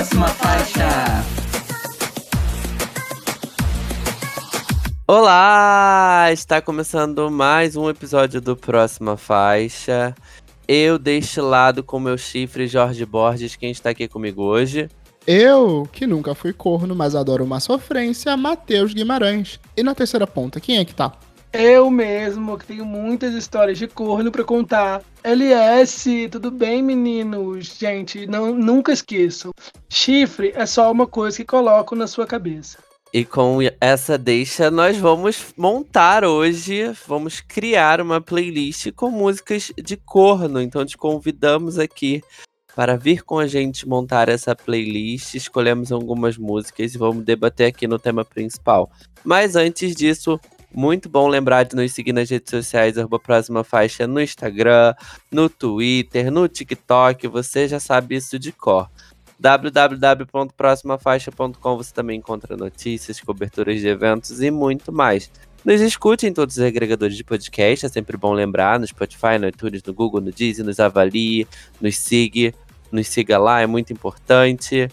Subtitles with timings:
[0.00, 0.88] Próxima faixa.
[5.06, 6.28] Olá!
[6.32, 10.14] Está começando mais um episódio do Próxima Faixa.
[10.66, 14.88] Eu deste lado com meu chifre Jorge Borges, quem está aqui comigo hoje?
[15.26, 19.60] Eu, que nunca fui corno, mas adoro uma sofrência, Matheus Guimarães.
[19.76, 21.12] E na terceira ponta, quem é que tá?
[21.52, 25.02] Eu mesmo, que tenho muitas histórias de corno para contar.
[25.24, 27.76] LS, tudo bem, meninos?
[27.76, 29.50] Gente, não, nunca esqueçam.
[29.88, 32.78] Chifre é só uma coisa que colocam na sua cabeça.
[33.12, 39.96] E com essa deixa, nós vamos montar hoje, vamos criar uma playlist com músicas de
[39.96, 40.62] corno.
[40.62, 42.22] Então te convidamos aqui
[42.76, 45.34] para vir com a gente montar essa playlist.
[45.34, 48.88] Escolhemos algumas músicas e vamos debater aqui no tema principal.
[49.24, 50.38] Mas antes disso,
[50.72, 54.94] muito bom lembrar de nos seguir nas redes sociais, arroba próxima faixa no Instagram,
[55.30, 58.88] no Twitter, no TikTok, você já sabe isso de cor.
[59.38, 65.30] www.proximafaixa.com você também encontra notícias, coberturas de eventos e muito mais.
[65.64, 69.46] Nos escute em todos os agregadores de podcast, é sempre bom lembrar, no Spotify, no
[69.46, 71.46] iTunes, no Google, no Deezer, nos avalie,
[71.80, 72.54] nos siga,
[72.90, 74.90] nos siga lá, é muito importante.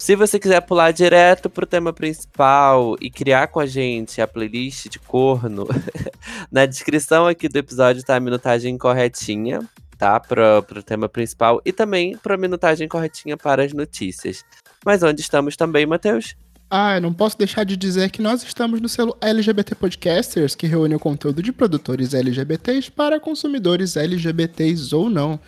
[0.00, 4.88] Se você quiser pular direto pro tema principal e criar com a gente a playlist
[4.88, 5.68] de corno,
[6.50, 9.60] na descrição aqui do episódio tá a minutagem corretinha,
[9.98, 10.18] tá?
[10.18, 14.42] Pro, pro tema principal e também pra minutagem corretinha para as notícias.
[14.86, 16.34] Mas onde estamos também, Matheus?
[16.70, 20.66] Ah, eu não posso deixar de dizer que nós estamos no selo LGBT Podcasters, que
[20.66, 25.38] reúne o conteúdo de produtores LGBTs para consumidores LGBTs ou não.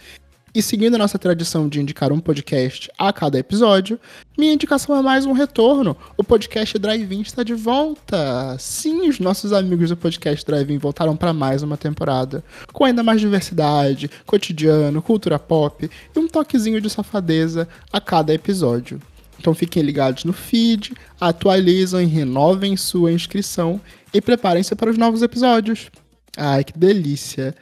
[0.54, 3.98] E seguindo a nossa tradição de indicar um podcast a cada episódio,
[4.36, 5.96] minha indicação é mais um retorno.
[6.14, 8.54] O podcast Drive-In está de volta.
[8.58, 13.18] Sim, os nossos amigos do podcast Drive-In voltaram para mais uma temporada, com ainda mais
[13.18, 19.00] diversidade, cotidiano, cultura pop e um toquezinho de safadeza a cada episódio.
[19.40, 23.80] Então fiquem ligados no feed, atualizem, renovem sua inscrição
[24.12, 25.90] e preparem-se para os novos episódios.
[26.36, 27.54] Ai, que delícia!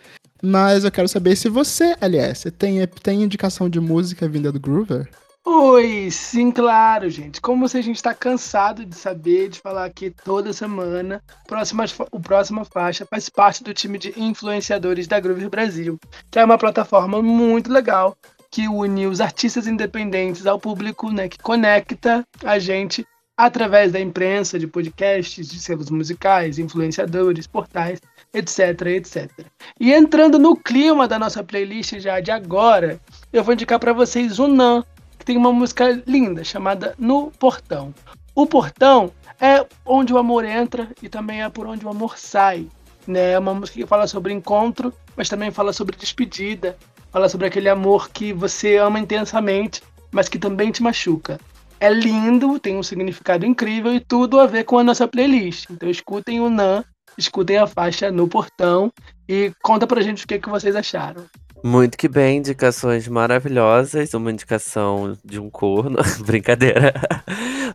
[0.43, 5.09] Mas eu quero saber se você, LS, tem, tem indicação de música vinda do Groover?
[5.45, 7.41] Oi, sim, claro, gente.
[7.41, 12.21] Como se a gente está cansado de saber, de falar aqui toda semana, próxima, o
[12.21, 15.99] Próxima Faixa faz parte do time de influenciadores da Groover Brasil,
[16.31, 18.17] que é uma plataforma muito legal
[18.51, 23.07] que une os artistas independentes ao público, né, que conecta a gente
[23.47, 28.01] através da imprensa, de podcasts, de selos musicais, influenciadores, portais
[28.33, 29.31] etc, etc.
[29.79, 33.01] E entrando no clima da nossa playlist já de agora,
[33.33, 34.85] eu vou indicar para vocês o Nan,
[35.19, 37.95] que tem uma música linda chamada No Portão.
[38.35, 42.69] O portão é onde o amor entra e também é por onde o amor sai.
[43.07, 43.33] Né?
[43.33, 46.77] É uma música que fala sobre encontro, mas também fala sobre despedida,
[47.11, 51.41] fala sobre aquele amor que você ama intensamente, mas que também te machuca.
[51.81, 55.67] É lindo, tem um significado incrível e tudo a ver com a nossa playlist.
[55.71, 56.85] Então escutem o Nan
[57.21, 58.93] escutem a faixa no portão
[59.29, 61.25] e conta pra gente o que, que vocês acharam.
[61.63, 66.95] Muito que bem, indicações maravilhosas, uma indicação de um corno, brincadeira.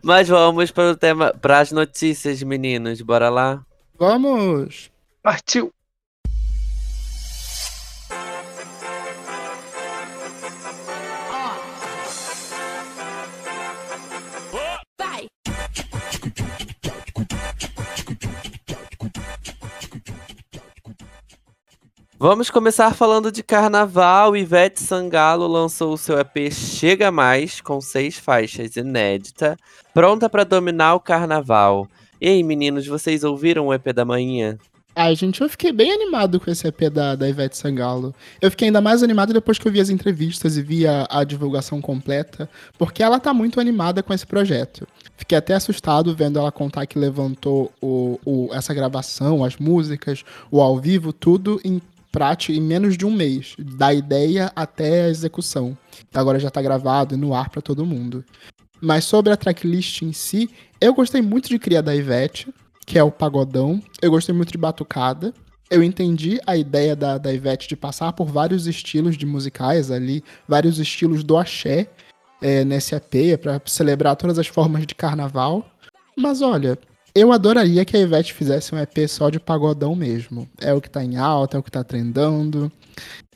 [0.02, 3.62] Mas vamos para o tema, para as notícias, meninos, bora lá?
[3.96, 4.90] Vamos!
[5.22, 5.72] Partiu!
[22.18, 24.34] Vamos começar falando de carnaval.
[24.34, 29.54] Ivete Sangalo lançou o seu EP Chega Mais, com seis faixas inédita,
[29.92, 31.86] pronta para dominar o carnaval.
[32.18, 34.56] E aí, meninos, vocês ouviram o EP da manhã?
[34.94, 38.14] Ai, gente, eu fiquei bem animado com esse EP da, da Ivete Sangalo.
[38.40, 41.22] Eu fiquei ainda mais animado depois que eu vi as entrevistas e vi a, a
[41.22, 42.48] divulgação completa,
[42.78, 44.88] porque ela tá muito animada com esse projeto.
[45.18, 50.62] Fiquei até assustado vendo ela contar que levantou o, o, essa gravação, as músicas, o
[50.62, 51.78] ao vivo, tudo em
[52.16, 55.76] prática em menos de um mês, da ideia até a execução.
[56.14, 58.24] Agora já está gravado e no ar para todo mundo.
[58.80, 60.48] Mas sobre a tracklist em si,
[60.80, 62.48] eu gostei muito de Cria da Ivete,
[62.86, 63.82] que é o pagodão.
[64.00, 65.34] Eu gostei muito de Batucada.
[65.68, 70.24] Eu entendi a ideia da, da Ivete de passar por vários estilos de musicais ali,
[70.48, 71.86] vários estilos do axé
[72.40, 75.70] é, nesse EP, para celebrar todas as formas de carnaval.
[76.16, 76.78] Mas olha,
[77.16, 80.46] eu adoraria que a Ivete fizesse um EP só de pagodão mesmo.
[80.60, 82.70] É o que tá em alta, é o que tá trendando.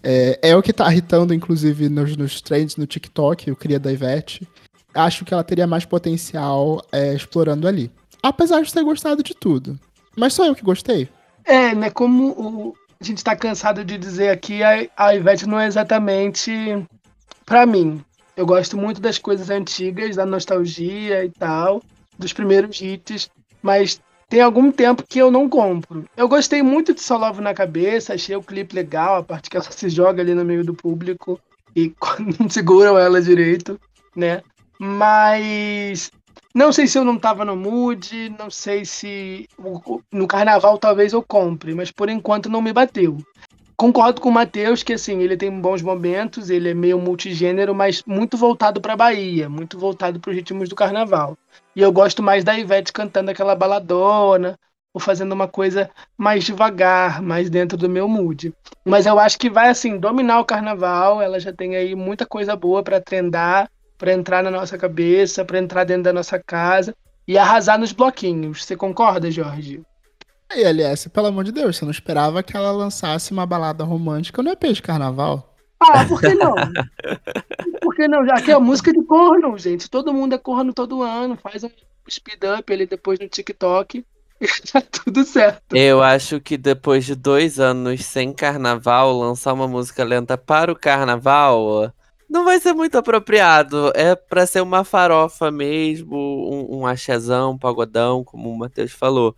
[0.03, 3.91] É, é o que tá irritando, inclusive, nos, nos trends no TikTok, o cria da
[3.91, 4.47] Ivete.
[4.93, 7.91] Acho que ela teria mais potencial é, explorando ali.
[8.23, 9.81] Apesar de ter gostado de tudo.
[10.15, 11.09] Mas só eu que gostei.
[11.43, 11.89] É, né?
[11.89, 16.53] Como o, a gente tá cansado de dizer aqui, a, a Ivete não é exatamente
[17.47, 18.05] para mim.
[18.37, 21.83] Eu gosto muito das coisas antigas, da nostalgia e tal,
[22.19, 23.31] dos primeiros hits,
[23.63, 26.05] mas tem algum tempo que eu não compro.
[26.17, 29.71] Eu gostei muito de Solovo na cabeça, achei o clipe legal, a parte que ela
[29.71, 31.39] se joga ali no meio do público
[31.75, 31.93] e
[32.39, 33.79] não seguram ela direito,
[34.15, 34.41] né?
[34.79, 36.11] Mas
[36.55, 39.49] não sei se eu não tava no mood, não sei se
[40.13, 43.19] no carnaval talvez eu compre, mas por enquanto não me bateu.
[43.77, 48.03] Concordo com o Matheus que assim, ele tem bons momentos, ele é meio multigênero, mas
[48.07, 51.37] muito voltado para Bahia, muito voltado para os ritmos do carnaval.
[51.75, 54.59] E eu gosto mais da Ivete cantando aquela baladona,
[54.93, 58.53] ou fazendo uma coisa mais devagar, mais dentro do meu mood.
[58.85, 62.57] Mas eu acho que vai assim dominar o carnaval, ela já tem aí muita coisa
[62.57, 66.95] boa para trendar, para entrar na nossa cabeça, para entrar dentro da nossa casa
[67.27, 68.65] e arrasar nos bloquinhos.
[68.65, 69.83] Você concorda, Jorge?
[70.53, 74.43] E aliás, pelo amor de Deus, você não esperava que ela lançasse uma balada romântica
[74.43, 75.50] no EP de carnaval?
[75.81, 76.55] Ah, por que não?
[77.81, 78.25] por que não?
[78.27, 79.89] Já que é música de corno, gente.
[79.89, 81.39] Todo mundo é corno todo ano.
[81.43, 81.71] Faz um
[82.09, 84.05] speed up ali depois no TikTok.
[84.41, 85.75] E tá tudo certo.
[85.75, 90.77] Eu acho que depois de dois anos sem carnaval, lançar uma música lenta para o
[90.77, 91.93] carnaval
[92.31, 93.91] não vai ser muito apropriado.
[93.95, 99.35] É para ser uma farofa mesmo, um, um axezão, um pagodão, como o Matheus falou.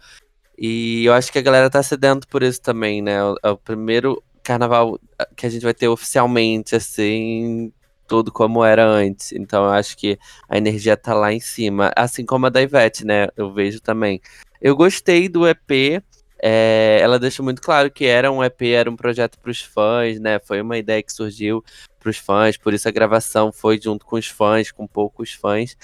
[0.58, 3.16] E eu acho que a galera tá sedento por isso também, né?
[3.42, 7.72] É o primeiro carnaval ah, que a gente vai ter oficialmente, assim,
[8.06, 9.32] tudo como era antes.
[9.32, 10.18] Então eu acho que
[10.48, 11.92] a energia tá lá em cima.
[11.96, 13.28] Assim como a da Ivete, né?
[13.36, 14.20] Eu vejo também.
[14.60, 16.02] Eu gostei do EP.
[16.44, 20.18] É, ela deixou muito claro que era um EP, era um projeto para os fãs,
[20.20, 20.40] né?
[20.40, 21.64] Foi uma ideia que surgiu
[22.00, 25.76] para os fãs, por isso a gravação foi junto com os fãs, com poucos fãs.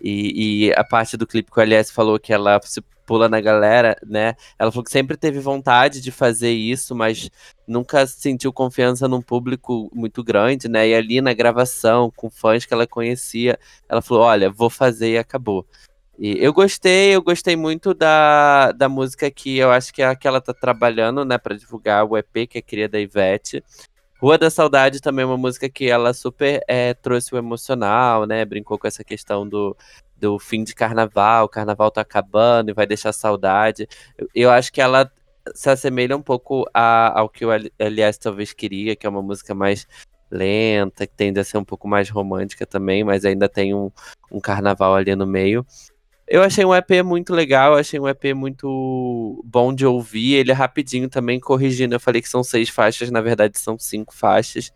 [0.00, 3.40] E, e, a parte do clipe que o LS falou que ela se pula na
[3.40, 4.34] galera, né?
[4.58, 7.28] Ela falou que sempre teve vontade de fazer isso, mas
[7.66, 10.88] nunca sentiu confiança num público muito grande, né?
[10.88, 13.58] E ali na gravação, com fãs que ela conhecia,
[13.88, 15.66] ela falou: Olha, vou fazer e acabou.
[16.18, 20.14] E eu gostei, eu gostei muito da, da música que eu acho que é a
[20.14, 23.64] que ela tá trabalhando, né, para divulgar o EP, que é Cria da Ivete.
[24.20, 28.44] Rua da Saudade também é uma música que ela super é, trouxe o emocional, né?
[28.44, 29.74] Brincou com essa questão do,
[30.18, 33.88] do fim de carnaval, o carnaval tá acabando e vai deixar saudade.
[34.18, 35.10] Eu, eu acho que ela
[35.54, 39.54] se assemelha um pouco a, ao que o LS talvez queria, que é uma música
[39.54, 39.86] mais
[40.30, 43.90] lenta, que tende a ser um pouco mais romântica também, mas ainda tem um,
[44.30, 45.66] um carnaval ali no meio.
[46.32, 50.34] Eu achei um EP muito legal, achei um EP muito bom de ouvir.
[50.34, 51.96] Ele é rapidinho também, corrigindo.
[51.96, 54.72] Eu falei que são seis faixas, na verdade são cinco faixas.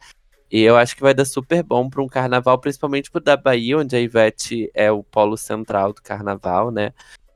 [0.51, 3.79] E eu acho que vai dar super bom para um carnaval, principalmente pro da Bahia,
[3.79, 6.93] onde a Ivete é o polo central do carnaval, né?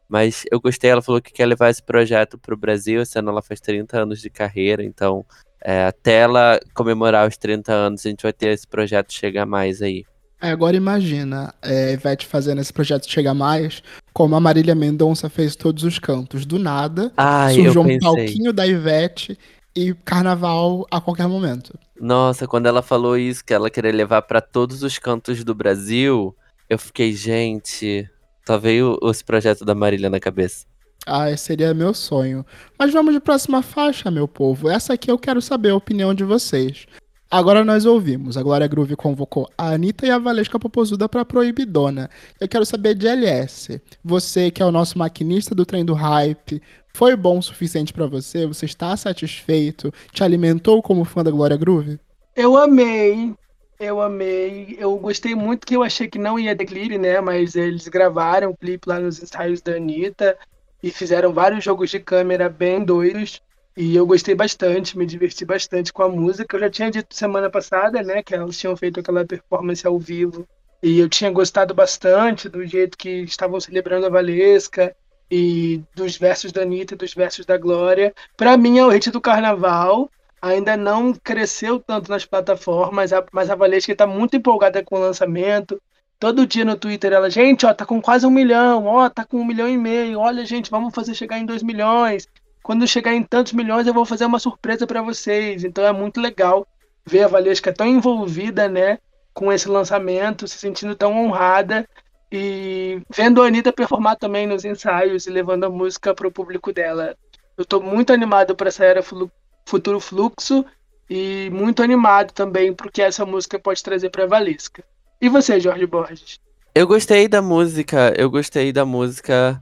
[0.08, 3.60] Mas eu gostei, ela falou que quer levar esse projeto pro Brasil, sendo ela faz
[3.60, 5.24] 30 anos de carreira, então
[5.62, 9.80] é, até ela comemorar os 30 anos, a gente vai ter esse projeto chegar mais
[9.80, 10.04] aí.
[10.40, 13.82] É, agora imagina é, Ivete fazendo esse projeto chegar mais,
[14.12, 16.46] como a Marília Mendonça fez todos os cantos.
[16.46, 19.36] Do nada, Ai, surgiu um palquinho da Ivete
[19.74, 21.76] e carnaval a qualquer momento.
[22.00, 26.34] Nossa, quando ela falou isso, que ela queria levar para todos os cantos do Brasil,
[26.68, 28.08] eu fiquei, gente,
[28.46, 30.64] só veio esse projeto da Marília na cabeça.
[31.06, 32.44] Ah, esse seria meu sonho.
[32.78, 34.68] Mas vamos de próxima faixa, meu povo.
[34.68, 36.86] Essa aqui eu quero saber a opinião de vocês.
[37.30, 38.38] Agora nós ouvimos.
[38.38, 42.08] A Glória Groove convocou a Anitta e a Valesca Popozuda para Proibidona.
[42.40, 43.82] Eu quero saber de LS.
[44.02, 46.62] Você que é o nosso maquinista do trem do hype,
[46.94, 48.46] foi bom o suficiente para você?
[48.46, 49.92] Você está satisfeito?
[50.10, 52.00] Te alimentou como fã da Glória Groove?
[52.34, 53.34] Eu amei.
[53.78, 54.76] Eu amei.
[54.78, 57.20] Eu gostei muito que eu achei que não ia ter clipe, né?
[57.20, 60.34] Mas eles gravaram o clipe lá nos ensaios da Anitta
[60.82, 63.42] e fizeram vários jogos de câmera bem doidos.
[63.80, 66.56] E eu gostei bastante, me diverti bastante com a música.
[66.56, 70.44] Eu já tinha dito semana passada, né, que elas tinham feito aquela performance ao vivo.
[70.82, 74.96] E eu tinha gostado bastante do jeito que estavam celebrando a Valesca
[75.30, 78.12] e dos versos da Anitta e dos versos da Glória.
[78.36, 80.10] Para mim é o hit do carnaval.
[80.42, 85.80] Ainda não cresceu tanto nas plataformas, mas a Valesca está muito empolgada com o lançamento.
[86.18, 89.36] Todo dia no Twitter ela, gente, ó, tá com quase um milhão, ó, tá com
[89.36, 90.18] um milhão e meio.
[90.18, 92.26] Olha, gente, vamos fazer chegar em dois milhões
[92.62, 95.64] quando chegar em tantos milhões eu vou fazer uma surpresa para vocês.
[95.64, 96.66] Então é muito legal
[97.06, 98.98] ver a Valesca tão envolvida, né,
[99.32, 101.88] com esse lançamento, se sentindo tão honrada
[102.30, 106.72] e vendo a Anitta performar também nos ensaios e levando a música para o público
[106.72, 107.16] dela.
[107.56, 110.64] Eu estou muito animado para essa era Futuro Fluxo
[111.08, 114.84] e muito animado também para o que essa música pode trazer para a Valesca.
[115.20, 116.38] E você, Jorge Borges?
[116.74, 119.60] Eu gostei da música, eu gostei da música.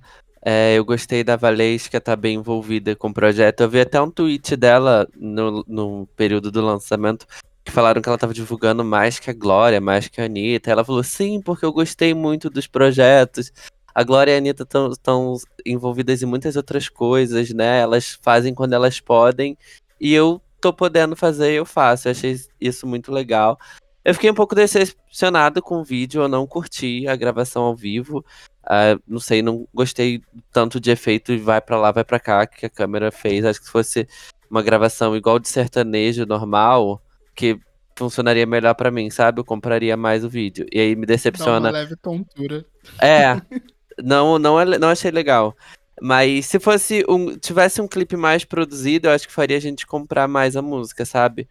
[0.48, 3.62] É, eu gostei da Valesca estar tá bem envolvida com o projeto.
[3.62, 7.26] Eu vi até um tweet dela no, no período do lançamento
[7.64, 10.70] que falaram que ela tava divulgando mais que a Glória, mais que a Anitta.
[10.70, 13.52] Ela falou, sim, porque eu gostei muito dos projetos.
[13.92, 15.34] A Glória e a Anitta estão
[15.66, 17.80] envolvidas em muitas outras coisas, né?
[17.80, 19.58] Elas fazem quando elas podem.
[20.00, 22.06] E eu tô podendo fazer, eu faço.
[22.06, 23.58] Eu achei isso muito legal.
[24.04, 28.24] Eu fiquei um pouco decepcionado com o vídeo, eu não curti a gravação ao vivo.
[28.66, 30.20] Uh, não sei, não gostei
[30.52, 33.44] tanto de efeito vai para lá, vai para cá que a câmera fez.
[33.44, 34.08] Acho que se fosse
[34.50, 37.00] uma gravação igual de sertanejo normal,
[37.34, 37.58] que
[37.96, 39.40] funcionaria melhor para mim, sabe?
[39.40, 40.66] Eu compraria mais o vídeo.
[40.72, 41.60] E aí me decepciona.
[41.60, 42.64] Dá uma leve tontura.
[43.00, 43.40] É.
[44.02, 45.56] não, não, é, não achei legal.
[46.00, 47.36] Mas se fosse um.
[47.38, 51.04] Tivesse um clipe mais produzido, eu acho que faria a gente comprar mais a música,
[51.06, 51.48] sabe?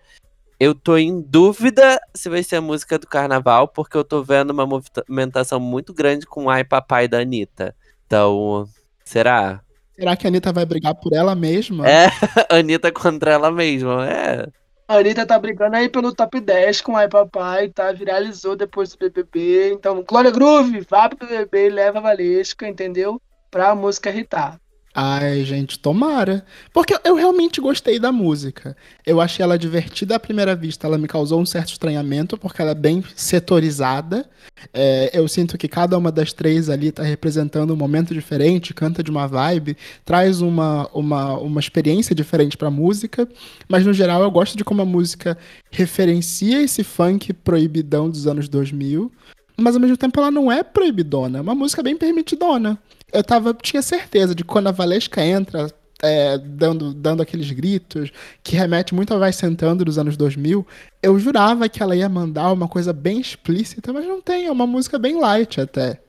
[0.59, 4.51] Eu tô em dúvida se vai ser a música do carnaval, porque eu tô vendo
[4.51, 7.75] uma movimentação muito grande com o Ai Papai da Anitta.
[8.05, 8.67] Então,
[9.03, 9.61] será?
[9.97, 11.85] Será que a Anitta vai brigar por ela mesma?
[11.87, 12.07] É,
[12.49, 14.47] Anitta contra ela mesma, é.
[14.87, 17.91] A Anitta tá brigando aí pelo top 10 com o Ai Papai, tá?
[17.91, 19.73] Viralizou depois do BBB.
[19.73, 23.19] Então, Glória Groove, vá pro BBB e leva a Valesca, entendeu?
[23.49, 24.59] Pra música irritar.
[24.97, 26.45] Ai, gente, tomara.
[26.71, 28.77] Porque eu realmente gostei da música.
[29.05, 30.87] Eu achei ela divertida à primeira vista.
[30.87, 34.25] Ela me causou um certo estranhamento, porque ela é bem setorizada.
[34.73, 39.03] É, eu sinto que cada uma das três ali tá representando um momento diferente, canta
[39.03, 39.75] de uma vibe,
[40.05, 43.27] traz uma, uma, uma experiência diferente pra música.
[43.67, 45.37] Mas, no geral, eu gosto de como a música
[45.71, 49.11] referencia esse funk proibidão dos anos 2000
[49.57, 52.77] mas ao mesmo tempo ela não é proibidona, é uma música bem permitidona
[53.15, 55.71] eu tava, tinha certeza de quando a Valesca entra,
[56.03, 58.11] é, dando, dando aqueles gritos,
[58.43, 60.67] que remete muito ao Vai Sentando dos anos 2000,
[61.01, 64.67] eu jurava que ela ia mandar uma coisa bem explícita, mas não tem, é uma
[64.67, 66.01] música bem light até.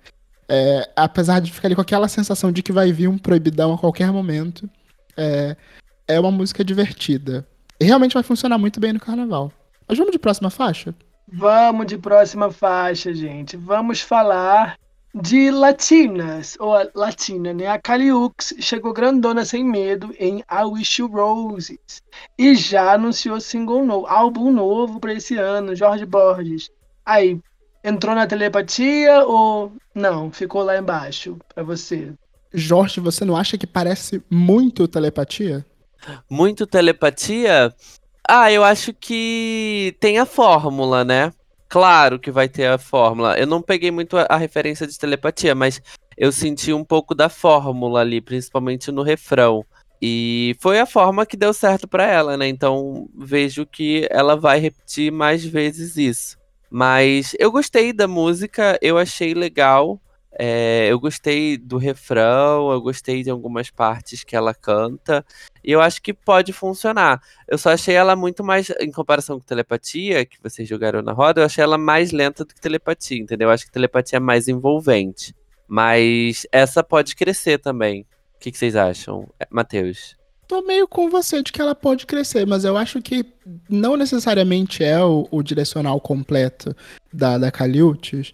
[0.49, 3.79] É, apesar de ficar ali com aquela sensação de que vai vir um proibidão a
[3.79, 4.69] qualquer momento,
[5.17, 5.57] é,
[6.09, 7.47] é uma música divertida.
[7.79, 9.53] E realmente vai funcionar muito bem no carnaval.
[9.89, 10.93] Mas vamos de próxima faixa?
[11.33, 13.57] Vamos de próxima faixa, gente.
[13.57, 14.77] Vamos falar
[15.23, 17.67] de latinas, ou latina, né?
[17.67, 22.03] A Caliux chegou grandona sem medo em I Wish You Roses
[22.39, 26.69] e já anunciou single novo, álbum novo para esse ano, Jorge Borges.
[27.05, 27.41] Aí,
[27.83, 30.31] entrou na telepatia ou não?
[30.31, 32.13] Ficou lá embaixo para você?
[32.53, 35.65] Jorge, você não acha que parece muito telepatia?
[36.31, 37.75] Muito telepatia?
[38.29, 41.33] Ah, eu acho que tem a fórmula, né?
[41.69, 43.39] Claro que vai ter a fórmula.
[43.39, 45.81] Eu não peguei muito a, referência de telepatia, mas
[46.17, 49.65] eu senti um pouco da fórmula ali, principalmente no refrão.
[50.01, 52.47] E foi a forma que deu certo para ela, né?
[52.47, 56.37] Então vejo que ela vai repetir mais vezes isso.
[56.71, 60.01] Mas eu gostei da música, eu achei legal.
[60.39, 65.25] É, eu gostei do refrão, eu gostei de algumas partes que ela canta.
[65.65, 67.23] E eu acho que pode funcionar.
[67.49, 71.41] Eu só achei ela muito mais, em comparação com telepatia, que vocês jogaram na roda,
[71.41, 73.49] eu achei ela mais lenta do que telepatia, entendeu?
[73.49, 75.35] Eu acho que telepatia é mais envolvente.
[75.67, 78.03] Mas essa pode crescer também.
[78.37, 80.17] O que, que vocês acham, é, Matheus?
[80.47, 83.27] Tô meio com você de que ela pode crescer, mas eu acho que
[83.69, 86.77] não necessariamente é o, o direcional completo
[87.13, 88.33] da, da Caliutes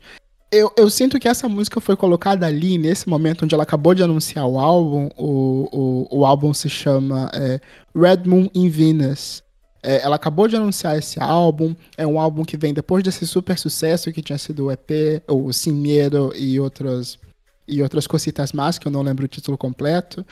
[0.52, 4.02] eu, eu sinto que essa música foi colocada ali, nesse momento onde ela acabou de
[4.02, 5.08] anunciar o álbum.
[5.16, 7.58] O, o, o álbum se chama é,
[7.94, 9.42] Red Moon in Venus.
[9.82, 11.74] É, ela acabou de anunciar esse álbum.
[11.96, 15.50] É um álbum que vem depois desse super sucesso que tinha sido o EP, o
[15.54, 17.18] Sin Miedo e outras,
[17.66, 20.24] e outras cositas mais, que eu não lembro o título completo.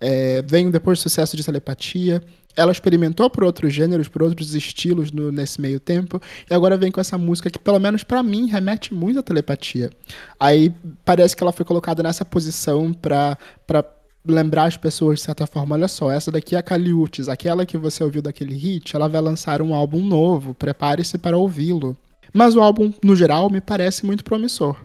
[0.00, 2.20] É, vem depois do sucesso de Telepatia
[2.58, 6.90] ela experimentou por outros gêneros, por outros estilos no, nesse meio tempo, e agora vem
[6.90, 9.90] com essa música que, pelo menos para mim, remete muito à telepatia.
[10.40, 10.74] Aí
[11.04, 13.38] parece que ela foi colocada nessa posição pra
[14.26, 17.78] lembrar as pessoas de certa forma, olha só, essa daqui é a Caliutes, aquela que
[17.78, 21.96] você ouviu daquele hit, ela vai lançar um álbum novo, prepare-se para ouvi-lo.
[22.34, 24.76] Mas o álbum, no geral, me parece muito promissor.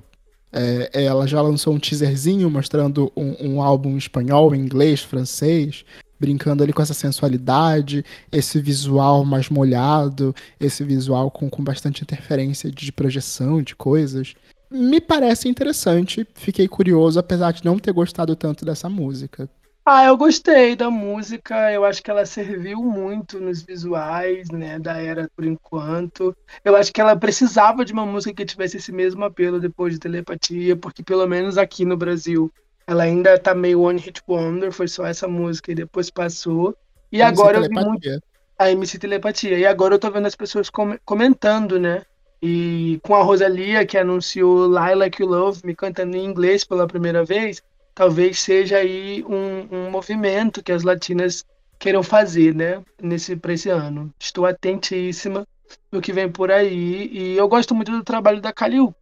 [0.51, 5.84] É, ela já lançou um teaserzinho mostrando um, um álbum espanhol, inglês, francês
[6.20, 12.72] brincando ali com essa sensualidade, esse visual mais molhado, esse visual com, com bastante interferência
[12.72, 14.34] de projeção de coisas.
[14.72, 19.50] Me parece interessante, fiquei curioso, apesar de não ter gostado tanto dessa música.
[19.86, 24.93] Ah, eu gostei da música, eu acho que ela serviu muito nos visuais, né, da
[24.98, 26.34] era por enquanto.
[26.63, 30.00] Eu acho que ela precisava de uma música que tivesse esse mesmo apelo depois de
[30.00, 32.50] Telepatia, porque pelo menos aqui no Brasil
[32.86, 36.75] ela ainda tá meio One Hit Wonder, foi só essa música e depois passou.
[37.12, 37.88] E MC agora telepatia.
[37.88, 38.24] eu vi muito.
[38.58, 39.58] A MC Telepatia.
[39.58, 42.04] E agora eu tô vendo as pessoas com comentando, né?
[42.42, 47.24] E com a Rosalia, que anunciou Like You Love Me cantando em inglês pela primeira
[47.24, 47.62] vez,
[47.96, 51.46] talvez seja aí um, um movimento que as latinas
[51.80, 52.84] queiram fazer, né?
[53.02, 54.13] Nesse, pra esse ano.
[54.20, 55.48] Estou atentíssima.
[55.92, 57.10] do que vem por aí.
[57.12, 58.96] E eu gosto muito do trabalho da Kaliuk.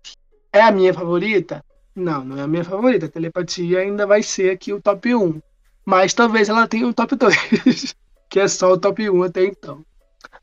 [0.54, 1.64] É a minha favorita?
[1.96, 3.06] Não, não é a minha favorita.
[3.06, 5.42] A telepatia ainda vai ser aqui o top 1.
[5.86, 7.96] Mas talvez ela tenha o top 2,
[8.30, 9.84] que é só o top 1 até então.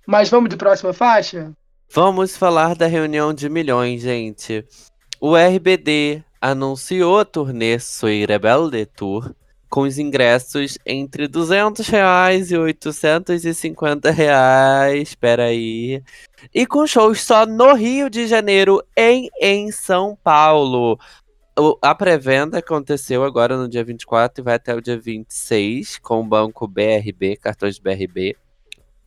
[0.07, 1.52] Mas vamos de próxima faixa?
[1.90, 4.64] Vamos falar da reunião de milhões, gente.
[5.21, 9.35] O RBD anunciou a turnê Soy Rebelde Tour
[9.69, 16.02] com os ingressos entre 200 reais e 850 reais, espera aí.
[16.55, 20.99] E com shows só no Rio de Janeiro e em São Paulo.
[21.83, 26.25] A pré-venda aconteceu agora no dia 24 e vai até o dia 26 com o
[26.25, 28.37] banco BRB, cartões BRB.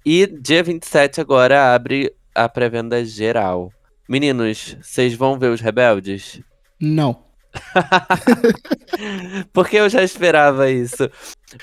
[0.06, 3.72] E dia 27 agora abre a pré-venda geral.
[4.08, 6.42] Meninos, vocês vão ver os rebeldes?
[6.80, 7.24] Não.
[9.54, 11.10] Porque eu já esperava isso.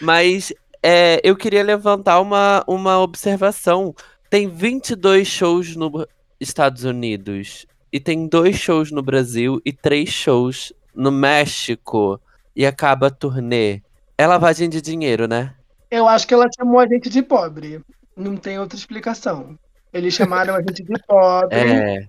[0.00, 0.52] Mas
[0.82, 3.94] é, eu queria levantar uma, uma observação.
[4.30, 6.06] Tem 22 shows nos
[6.40, 7.66] Estados Unidos.
[7.92, 12.20] E tem dois shows no Brasil e três shows no México.
[12.54, 13.80] E acaba a turnê.
[14.18, 15.54] É lavagem de dinheiro, né?
[15.88, 17.80] Eu acho que ela chamou a gente de pobre.
[18.16, 19.56] Não tem outra explicação.
[19.92, 21.56] Eles chamaram a gente de pobre.
[21.56, 22.08] É.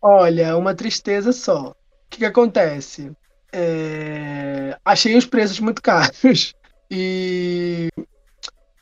[0.00, 1.70] Olha, uma tristeza só.
[1.70, 1.74] O
[2.08, 3.10] que, que acontece?
[3.52, 6.54] É, Achei os preços muito caros.
[6.88, 7.88] E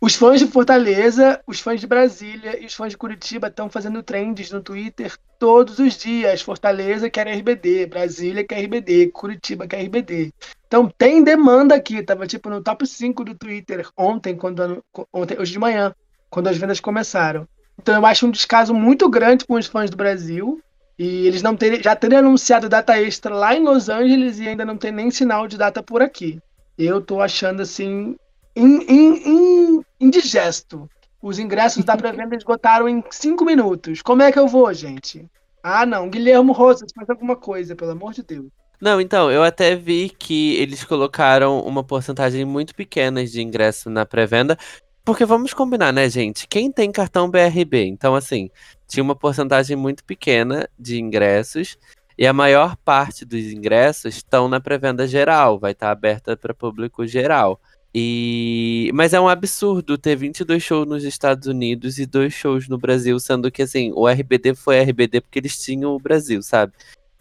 [0.05, 4.03] os fãs de Fortaleza, os fãs de Brasília e os fãs de Curitiba estão fazendo
[4.03, 6.43] trends no Twitter todos os dias.
[6.43, 10.31] Fortaleza quer RBD, Brasília quer RBD, Curitiba quer RBD.
[10.67, 12.03] Então tem demanda aqui.
[12.03, 15.95] Tava tipo no top 5 do Twitter ontem, quando ontem, hoje de manhã,
[16.29, 17.49] quando as vendas começaram.
[17.81, 20.61] Então eu acho um descaso muito grande com os fãs do Brasil.
[20.99, 24.67] E eles não terem, já terem anunciado data extra lá em Los Angeles e ainda
[24.67, 26.39] não tem nem sinal de data por aqui.
[26.77, 28.17] Eu tô achando assim
[28.57, 30.89] in, in, in, indigesto.
[31.21, 34.03] Os ingressos da pré-venda esgotaram em cinco minutos.
[34.03, 35.25] Como é que eu vou, gente?
[35.63, 36.11] Ah, não.
[36.11, 38.47] Guilherme Rosas, faz alguma coisa, pelo amor de Deus.
[38.81, 44.05] Não, então, eu até vi que eles colocaram uma porcentagem muito pequena de ingresso na
[44.05, 44.59] pré-venda.
[45.03, 46.47] Porque vamos combinar, né, gente?
[46.49, 47.87] Quem tem cartão BRB?
[47.87, 48.51] Então, assim,
[48.87, 51.79] tinha uma porcentagem muito pequena de ingressos
[52.17, 57.07] e a maior parte dos ingressos estão na pré-venda geral, vai estar aberta para público
[57.07, 57.61] geral.
[57.95, 62.77] E mas é um absurdo ter 22 shows nos Estados Unidos e dois shows no
[62.77, 66.73] Brasil, sendo que assim, o RBD foi RBD porque eles tinham o Brasil, sabe?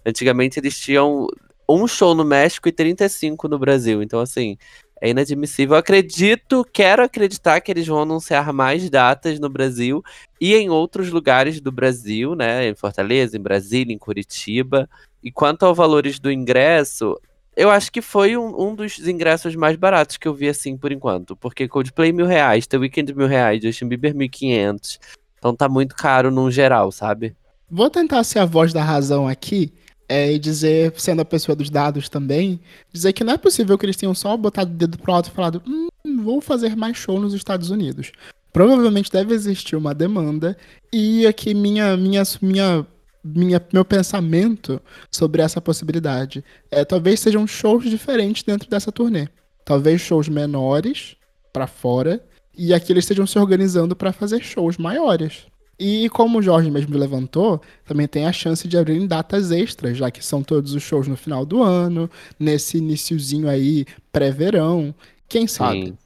[0.03, 1.27] Antigamente eles tinham
[1.69, 4.01] um show no México e 35 no Brasil.
[4.01, 4.57] Então assim,
[4.99, 5.75] é inadmissível.
[5.75, 10.01] Eu acredito, quero acreditar que eles vão anunciar mais datas no Brasil
[10.41, 12.69] e em outros lugares do Brasil, né?
[12.69, 14.89] Em Fortaleza, em Brasília, em Curitiba.
[15.21, 17.15] E quanto aos valores do ingresso,
[17.55, 20.91] eu acho que foi um, um, dos ingressos mais baratos que eu vi assim por
[20.91, 21.35] enquanto.
[21.35, 24.99] Porque Coldplay mil reais, The Weeknd mil reais, Justin Bieber mil quinhentos.
[25.37, 27.35] Então tá muito caro num geral, sabe?
[27.69, 29.73] Vou tentar ser a voz da razão aqui
[30.07, 32.59] é, e dizer, sendo a pessoa dos dados também,
[32.91, 35.33] dizer que não é possível que eles tenham só botado o dedo pro alto e
[35.33, 35.87] falado, hum,
[36.23, 38.11] vou fazer mais show nos Estados Unidos.
[38.51, 40.55] Provavelmente deve existir uma demanda
[40.91, 42.85] e aqui minha, minha, minha,
[43.23, 44.81] minha, meu pensamento
[45.11, 49.27] sobre essa possibilidade é talvez sejam shows diferentes dentro dessa turnê.
[49.63, 51.15] Talvez shows menores
[51.51, 52.23] para fora
[52.57, 55.45] e aqui eles estejam se organizando para fazer shows maiores.
[55.79, 60.11] E como o Jorge mesmo levantou, também tem a chance de abrir datas extras, já
[60.11, 62.09] que são todos os shows no final do ano,
[62.39, 64.93] nesse iníciozinho aí, pré-verão.
[65.27, 65.87] Quem sabe?
[65.87, 65.97] Sim.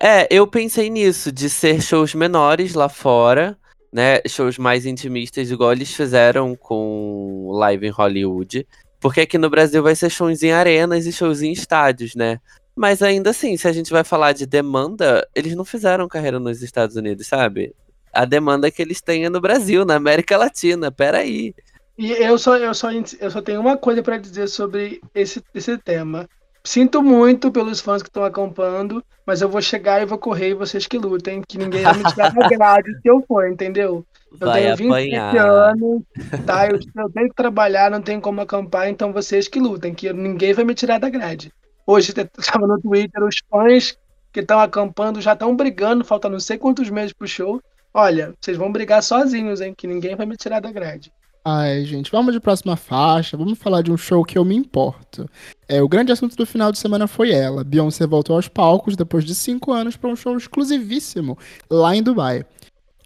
[0.00, 3.56] É, eu pensei nisso, de ser shows menores lá fora,
[3.96, 4.20] né?
[4.28, 8.66] Shows mais intimistas, igual eles fizeram com Live em Hollywood.
[9.00, 12.38] Porque aqui no Brasil vai ser shows em arenas e shows em estádios, né?
[12.76, 16.60] Mas ainda assim, se a gente vai falar de demanda, eles não fizeram carreira nos
[16.60, 17.74] Estados Unidos, sabe?
[18.16, 20.90] a demanda que eles têm no Brasil, na América Latina.
[20.90, 21.54] Peraí.
[21.98, 25.78] E eu só, eu só, eu só tenho uma coisa para dizer sobre esse, esse
[25.78, 26.28] tema.
[26.66, 30.54] Sinto muito pelos fãs que estão acompanhando, mas eu vou chegar e vou correr e
[30.54, 34.04] vocês que lutem, que ninguém vai me tirar da grade se eu for, entendeu?
[34.32, 36.02] Eu vai tenho 27 anos,
[36.44, 36.66] tá?
[36.66, 40.52] Eu, eu, tenho que trabalhar, não tenho como acampar, então vocês que lutem, que ninguém
[40.52, 41.52] vai me tirar da grade.
[41.86, 43.96] Hoje estava no Twitter, os fãs
[44.32, 47.62] que estão acampando já estão brigando, falta não sei quantos meses pro show,
[47.98, 49.72] Olha, vocês vão brigar sozinhos, hein?
[49.74, 51.10] Que ninguém vai me tirar da grade.
[51.48, 53.36] Ai, gente, vamos de próxima faixa.
[53.36, 55.30] Vamos falar de um show que eu me importo.
[55.68, 57.62] É, o grande assunto do final de semana foi ela.
[57.62, 61.38] Beyoncé voltou aos palcos depois de cinco anos para um show exclusivíssimo
[61.70, 62.44] lá em Dubai.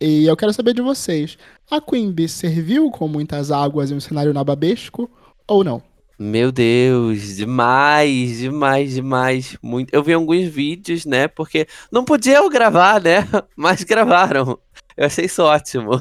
[0.01, 1.37] E eu quero saber de vocês:
[1.71, 5.11] a Queen Bee serviu com muitas águas em um cenário nababesco
[5.47, 5.83] ou não?
[6.23, 9.57] Meu Deus, demais, demais, demais.
[9.63, 9.91] Muito.
[9.91, 11.29] Eu vi alguns vídeos, né?
[11.29, 13.27] Porque não podia eu gravar, né?
[13.57, 14.59] Mas gravaram.
[15.01, 15.93] Eu achei isso ótimo.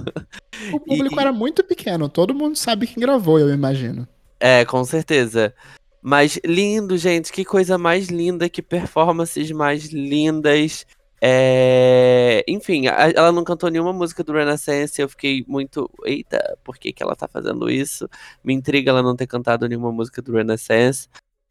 [0.73, 4.05] O público E- era muito pequeno, todo mundo sabe quem gravou, eu imagino.
[4.37, 5.53] É, com certeza.
[6.01, 10.85] Mas lindo, gente, que coisa mais linda, que performances mais lindas.
[11.21, 12.43] É...
[12.45, 15.89] Enfim, a- ela não cantou nenhuma música do Renaissance, eu fiquei muito.
[16.05, 18.09] Eita, por que, que ela tá fazendo isso?
[18.43, 21.07] Me intriga ela não ter cantado nenhuma música do Renaissance.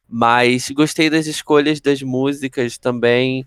[0.07, 3.47] Mas gostei das escolhas das músicas também.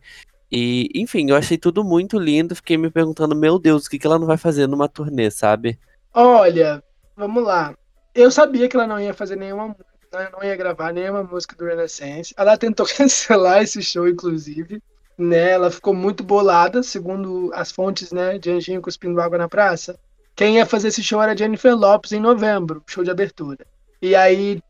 [0.52, 2.56] E, enfim, eu achei tudo muito lindo.
[2.56, 5.80] Fiquei me perguntando, meu Deus, o que, que ela não vai fazer numa turnê, sabe?
[6.14, 6.84] Olha,
[7.16, 7.74] vamos lá.
[8.14, 9.76] Eu sabia que ela não ia fazer nenhuma,
[10.12, 12.34] né, não ia gravar nenhuma música do Renaissance.
[12.38, 14.84] Ela tentou cancelar esse show, inclusive,
[15.18, 15.52] né?
[15.52, 19.98] Ela ficou muito bolada, segundo as fontes, né, de Anjinho cuspindo água na praça.
[20.36, 23.66] Quem ia fazer esse show era Jennifer Lopes em novembro, show de abertura.
[24.02, 24.62] E aí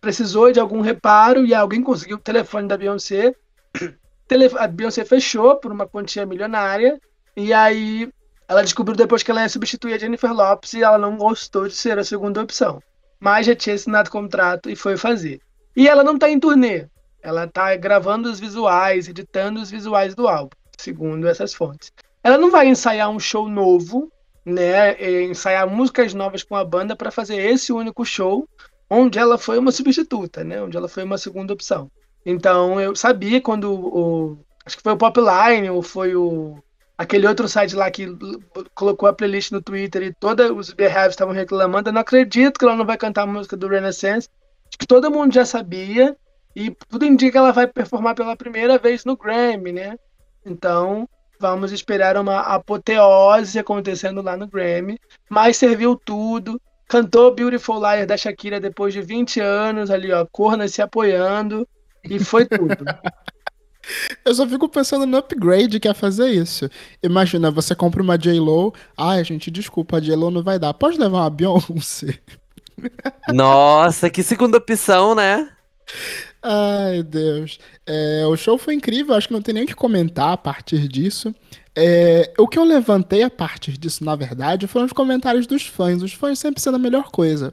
[0.00, 3.34] precisou de algum reparo e alguém conseguiu o telefone da Beyoncé.
[4.58, 7.00] A Beyoncé fechou por uma quantia milionária
[7.36, 8.10] e aí
[8.48, 11.74] ela descobriu depois que ela ia substituir a Jennifer Lopes e ela não gostou de
[11.74, 12.82] ser a segunda opção.
[13.20, 15.40] Mas já tinha assinado contrato e foi fazer.
[15.76, 16.86] E ela não tá em turnê.
[17.22, 21.92] Ela tá gravando os visuais, editando os visuais do álbum, segundo essas fontes.
[22.22, 24.10] Ela não vai ensaiar um show novo,
[24.44, 25.00] né?
[25.00, 28.48] e Ensaiar músicas novas com a banda para fazer esse único show,
[28.88, 30.62] onde ela foi uma substituta, né?
[30.62, 31.90] Onde ela foi uma segunda opção.
[32.26, 34.38] Então eu sabia quando o.
[34.66, 36.60] Acho que foi o Popline ou foi o
[36.98, 38.08] aquele outro site lá que
[38.74, 41.88] colocou a playlist no Twitter e todos os Beehives estavam reclamando.
[41.88, 44.28] Eu não acredito que ela não vai cantar a música do Renaissance.
[44.68, 46.16] Acho que todo mundo já sabia.
[46.54, 49.96] E tudo indica que ela vai performar pela primeira vez no Grammy, né?
[50.44, 51.06] Então,
[51.38, 54.98] vamos esperar uma apoteose acontecendo lá no Grammy.
[55.28, 56.60] Mas serviu tudo.
[56.88, 61.68] Cantou Beautiful Liar da Shakira depois de 20 anos, ali, ó, corna se apoiando.
[62.08, 62.84] E foi tudo.
[64.24, 66.68] Eu só fico pensando no upgrade que é fazer isso.
[67.02, 68.74] Imagina, você compra uma J-Lo.
[68.96, 70.74] Ai, gente, desculpa, a J-Lo não vai dar.
[70.74, 72.18] Pode levar uma Beyoncé?
[73.32, 75.48] Nossa, que segunda opção, né?
[76.42, 77.58] Ai, Deus.
[77.86, 80.88] É, o show foi incrível, acho que não tem nem o que comentar a partir
[80.88, 81.34] disso.
[81.74, 86.02] É, o que eu levantei a partir disso, na verdade, foram os comentários dos fãs.
[86.02, 87.52] Os fãs sempre sendo a melhor coisa.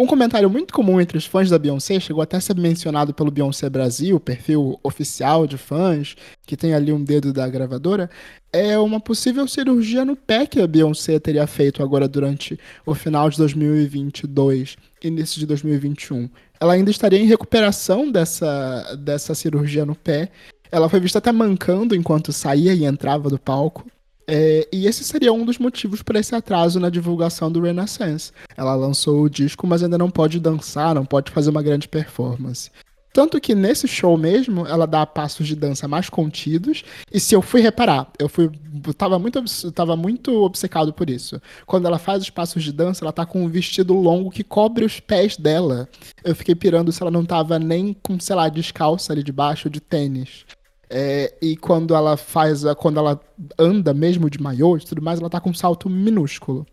[0.00, 3.30] Um comentário muito comum entre os fãs da Beyoncé, chegou até a ser mencionado pelo
[3.30, 8.08] Beyoncé Brasil, perfil oficial de fãs, que tem ali um dedo da gravadora,
[8.50, 13.28] é uma possível cirurgia no pé que a Beyoncé teria feito agora durante o final
[13.28, 20.30] de 2022, início de 2021 ela ainda estaria em recuperação dessa, dessa cirurgia no pé.
[20.70, 23.86] Ela foi vista até mancando enquanto saía e entrava do palco.
[24.32, 28.30] É, e esse seria um dos motivos para esse atraso na divulgação do Renaissance.
[28.56, 32.70] Ela lançou o disco, mas ainda não pode dançar, não pode fazer uma grande performance.
[33.12, 36.84] Tanto que nesse show mesmo, ela dá passos de dança mais contidos.
[37.12, 38.48] E se eu fui reparar, eu fui.
[38.86, 41.42] Eu tava muito, tava muito obcecado por isso.
[41.66, 44.84] Quando ela faz os passos de dança, ela tá com um vestido longo que cobre
[44.84, 45.88] os pés dela.
[46.22, 49.68] Eu fiquei pirando se ela não tava nem com, sei lá, descalça ali de baixo,
[49.68, 50.44] de tênis.
[50.90, 53.20] É, e quando ela faz, a- quando ela
[53.56, 56.66] anda mesmo de maiô e tudo mais, ela tá com um salto minúsculo.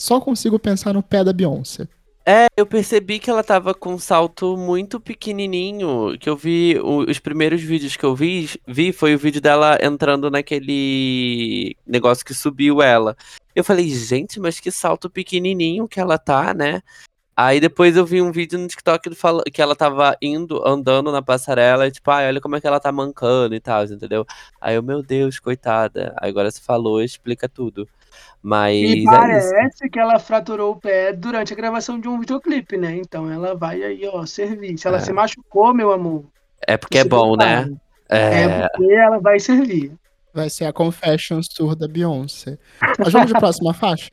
[0.00, 1.86] Só consigo pensar no pé da Beyoncé.
[2.24, 7.18] É, eu percebi que ela tava com um salto muito pequenininho, que eu vi, os
[7.18, 12.82] primeiros vídeos que eu vi, vi foi o vídeo dela entrando naquele negócio que subiu
[12.82, 13.16] ela.
[13.56, 16.82] Eu falei, gente, mas que salto pequenininho que ela tá, né?
[17.40, 19.10] Aí depois eu vi um vídeo no TikTok
[19.52, 22.80] que ela tava indo, andando na passarela, e tipo, ai, olha como é que ela
[22.80, 24.26] tá mancando e tal, entendeu?
[24.60, 26.12] Aí eu, meu Deus, coitada.
[26.20, 27.88] Aí agora você falou, explica tudo.
[28.42, 32.76] Mas E é parece que ela fraturou o pé durante a gravação de um videoclipe,
[32.76, 32.96] né?
[32.96, 34.76] Então ela vai aí, ó, servir.
[34.76, 35.00] Se ela É.
[35.00, 36.24] se machucou, meu amor.
[36.66, 37.70] É porque é bom, né?
[38.08, 39.92] É É, porque ela vai servir.
[40.34, 42.58] Vai ser a Confessions Tour da Beyoncé.
[42.98, 44.10] Mas vamos de próxima faixa?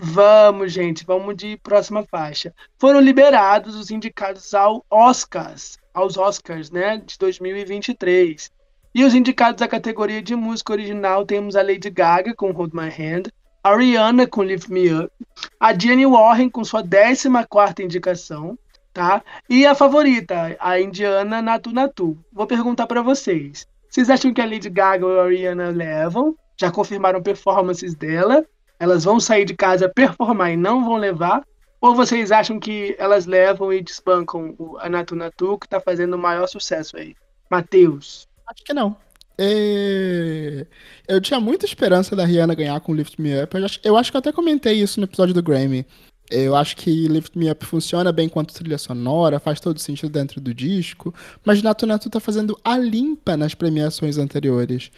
[0.00, 2.54] Vamos, gente, vamos de próxima faixa.
[2.78, 8.48] Foram liberados os indicados ao Oscars, aos Oscars, né, de 2023.
[8.94, 12.88] E os indicados à categoria de música original temos a Lady Gaga com Hold My
[12.88, 13.24] Hand,
[13.60, 15.10] a Rihanna com Lift Me Up,
[15.58, 18.56] a Diane Warren com sua 14ª indicação,
[18.94, 19.20] tá?
[19.50, 22.16] E a favorita, a indiana Natu Natu.
[22.32, 23.66] Vou perguntar para vocês.
[23.90, 26.36] Vocês acham que a Lady Gaga ou a Rihanna levam?
[26.56, 28.46] Já confirmaram performances dela?
[28.78, 31.42] Elas vão sair de casa performar e não vão levar?
[31.80, 36.14] Ou vocês acham que elas levam e desbancam o a Natu Natu, que tá fazendo
[36.14, 37.14] o maior sucesso aí?
[37.50, 38.26] Matheus.
[38.46, 38.96] Acho que não.
[39.40, 40.66] É,
[41.06, 43.56] Eu tinha muita esperança da Rihanna ganhar com Lift Me Up.
[43.56, 45.86] Eu acho, eu acho que eu até comentei isso no episódio do Grammy.
[46.30, 50.40] Eu acho que Lift Me Up funciona bem quanto trilha sonora, faz todo sentido dentro
[50.40, 51.14] do disco,
[51.44, 54.90] mas Natu Natu tá fazendo a limpa nas premiações anteriores.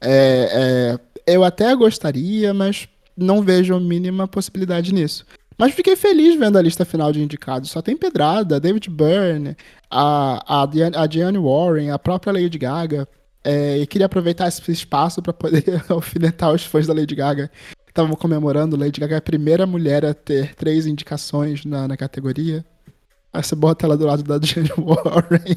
[0.00, 5.24] É, é, eu até gostaria, mas não vejo a mínima possibilidade nisso.
[5.58, 7.70] Mas fiquei feliz vendo a lista final de indicados.
[7.70, 9.56] Só tem Pedrada, David Byrne,
[9.90, 13.08] a, a, a Diane Warren, a própria Lady Gaga.
[13.42, 17.50] É, e queria aproveitar esse espaço para poder alfinetar os fãs da Lady Gaga.
[17.88, 22.64] Estavam comemorando, Lady Gaga é a primeira mulher a ter três indicações na, na categoria.
[23.32, 25.56] Aí você bota ela do lado da Diane Warren.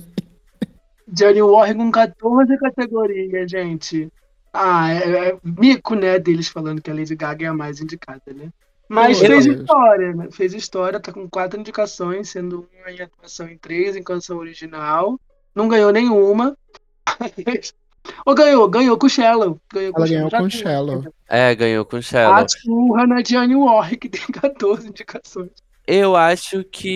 [1.07, 4.09] Diane Warren com 14 categorias, gente.
[4.53, 8.21] Ah, é, é mico, né, deles falando que a Lady Gaga é a mais indicada,
[8.33, 8.49] né?
[8.87, 10.29] Mas fez história, né?
[10.31, 15.19] Fez história, tá com quatro indicações, sendo uma em atuação em três, em canção original.
[15.53, 16.57] Não ganhou nenhuma.
[18.25, 19.61] Ou ganhou, ganhou com o Shallow.
[19.71, 21.13] Ganhou Ela ganhou com o Shallow.
[21.27, 22.33] É, ganhou com o Shallow.
[22.33, 25.51] A surra na Diane Warren, que tem 14 indicações.
[25.85, 26.87] Eu acho que.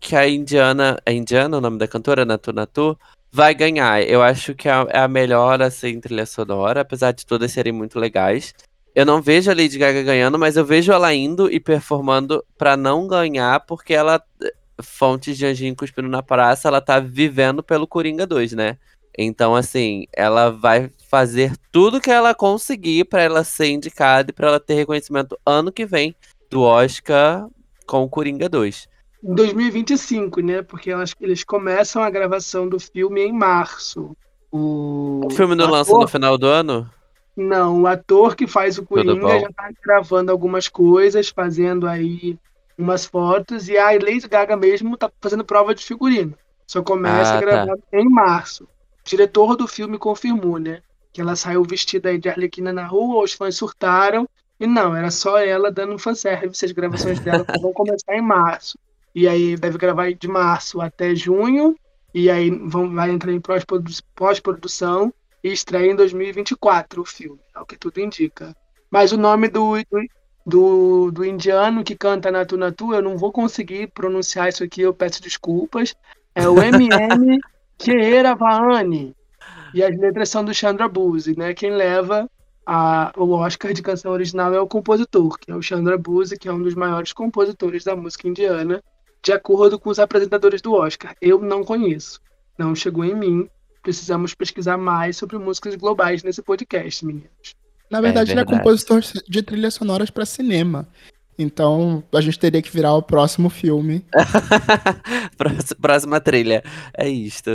[0.00, 0.98] que a Indiana.
[1.04, 2.24] É Indiana o nome da cantora?
[2.24, 2.98] Natu Natu?
[3.36, 4.00] Vai ganhar.
[4.08, 8.54] Eu acho que é a melhor assim, trilha sonora, apesar de todas serem muito legais.
[8.94, 12.76] Eu não vejo a Lady Gaga ganhando, mas eu vejo ela indo e performando para
[12.76, 14.22] não ganhar, porque ela,
[14.80, 18.78] fontes de Anjinho Cuspindo na Praça, ela tá vivendo pelo Coringa 2, né?
[19.18, 24.46] Então, assim, ela vai fazer tudo que ela conseguir para ela ser indicada e pra
[24.46, 26.14] ela ter reconhecimento ano que vem
[26.48, 27.48] do Oscar
[27.84, 28.93] com o Coringa 2.
[29.24, 30.62] Em 2025, né?
[30.62, 34.14] Porque elas, eles começam a gravação do filme em março.
[34.52, 36.88] O, o filme não lança no final do ano?
[37.36, 42.38] Não, o ator que faz o Coringa já tá gravando algumas coisas, fazendo aí
[42.78, 46.34] umas fotos, e a Lady Gaga mesmo tá fazendo prova de figurino.
[46.66, 47.98] Só começa ah, a gravar tá.
[47.98, 48.64] em março.
[48.64, 48.68] O
[49.04, 50.80] diretor do filme confirmou, né?
[51.12, 55.10] Que ela saiu vestida aí de Arlequina na rua, os fãs surtaram, e não, era
[55.10, 58.78] só ela dando um fanservice, as gravações dela vão começar em março.
[59.14, 61.76] E aí deve gravar de março até junho,
[62.12, 63.40] e aí vão, vai entrar em
[64.14, 68.56] pós-produção, e estreia em 2024 o filme, é o que tudo indica.
[68.90, 69.74] Mas o nome do,
[70.46, 74.94] do, do indiano que canta Natu Natu, eu não vou conseguir pronunciar isso aqui, eu
[74.94, 75.94] peço desculpas.
[76.34, 77.40] É o MM
[77.78, 79.14] Keeravani.
[79.74, 81.52] E as letras são do Chandra Buse, né?
[81.52, 82.30] Quem leva
[82.64, 86.48] a, o Oscar de canção original é o compositor, que é o Chandra Buse, que
[86.48, 88.80] é um dos maiores compositores da música indiana,
[89.24, 91.16] de acordo com os apresentadores do Oscar.
[91.20, 92.20] Eu não conheço,
[92.58, 93.48] não chegou em mim,
[93.82, 97.56] precisamos pesquisar mais sobre músicas globais nesse podcast, meninos.
[97.90, 98.50] Na verdade, é verdade.
[98.50, 100.86] ele é compositor de trilhas sonoras para cinema.
[101.38, 104.06] Então, a gente teria que virar o próximo filme.
[105.80, 106.62] Próxima trilha.
[106.96, 107.50] É isto.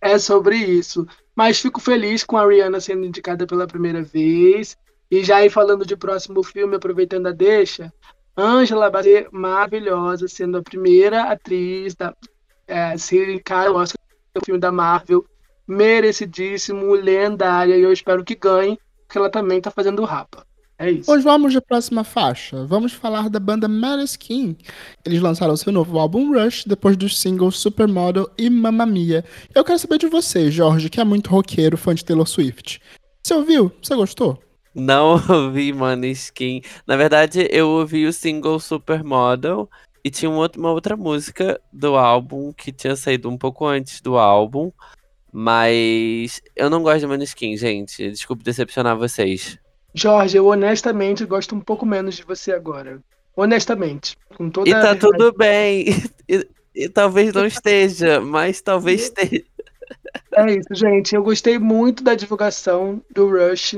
[0.00, 1.06] É sobre isso.
[1.34, 4.76] Mas fico feliz com a Rihanna sendo indicada pela primeira vez.
[5.10, 7.92] E já aí falando de próximo filme, aproveitando a deixa,
[8.36, 12.14] Angela Bassett, maravilhosa, sendo a primeira atriz da
[12.66, 14.00] é, ser indicada ao Oscar
[14.34, 15.24] do filme da Marvel
[15.66, 20.46] merecidíssimo, lendária, e eu espero que ganhe, porque ela também tá fazendo rapa.
[20.76, 21.10] É isso.
[21.10, 22.66] Hoje vamos de próxima faixa.
[22.66, 24.56] Vamos falar da banda Maneskin.
[25.04, 29.24] Eles lançaram seu novo álbum Rush depois dos singles Supermodel e Mamma Mia.
[29.54, 32.82] Eu quero saber de você, Jorge, que é muito roqueiro, fã de Taylor Swift.
[33.22, 33.70] Você ouviu?
[33.80, 34.42] Você gostou?
[34.74, 36.60] Não ouvi Maneskin.
[36.86, 39.68] Na verdade, eu ouvi o single Supermodel
[40.02, 44.70] e tinha uma outra música do álbum que tinha saído um pouco antes do álbum,
[45.32, 48.10] mas eu não gosto de Maneskin, gente.
[48.10, 49.58] Desculpe decepcionar vocês.
[49.94, 53.00] Jorge, eu honestamente gosto um pouco menos de você agora.
[53.36, 54.16] Honestamente.
[54.36, 55.86] Com toda e tá tudo bem.
[56.26, 59.44] E, e, talvez não esteja, mas talvez esteja.
[60.34, 61.14] É isso, gente.
[61.14, 63.76] Eu gostei muito da divulgação do Rush.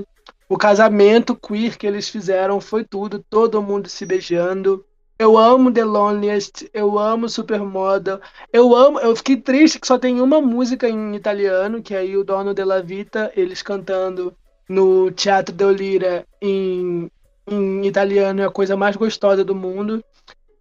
[0.48, 3.24] O casamento queer que eles fizeram foi tudo.
[3.28, 4.84] Todo mundo se beijando.
[5.18, 8.20] Eu amo The Loneliest, eu amo Supermodel,
[8.52, 9.00] eu amo.
[9.00, 12.52] Eu fiquei triste que só tem uma música em italiano, que é aí o Dono
[12.52, 14.36] della Vita, eles cantando
[14.68, 17.10] no Teatro de Lira em,
[17.46, 20.04] em italiano é a coisa mais gostosa do mundo.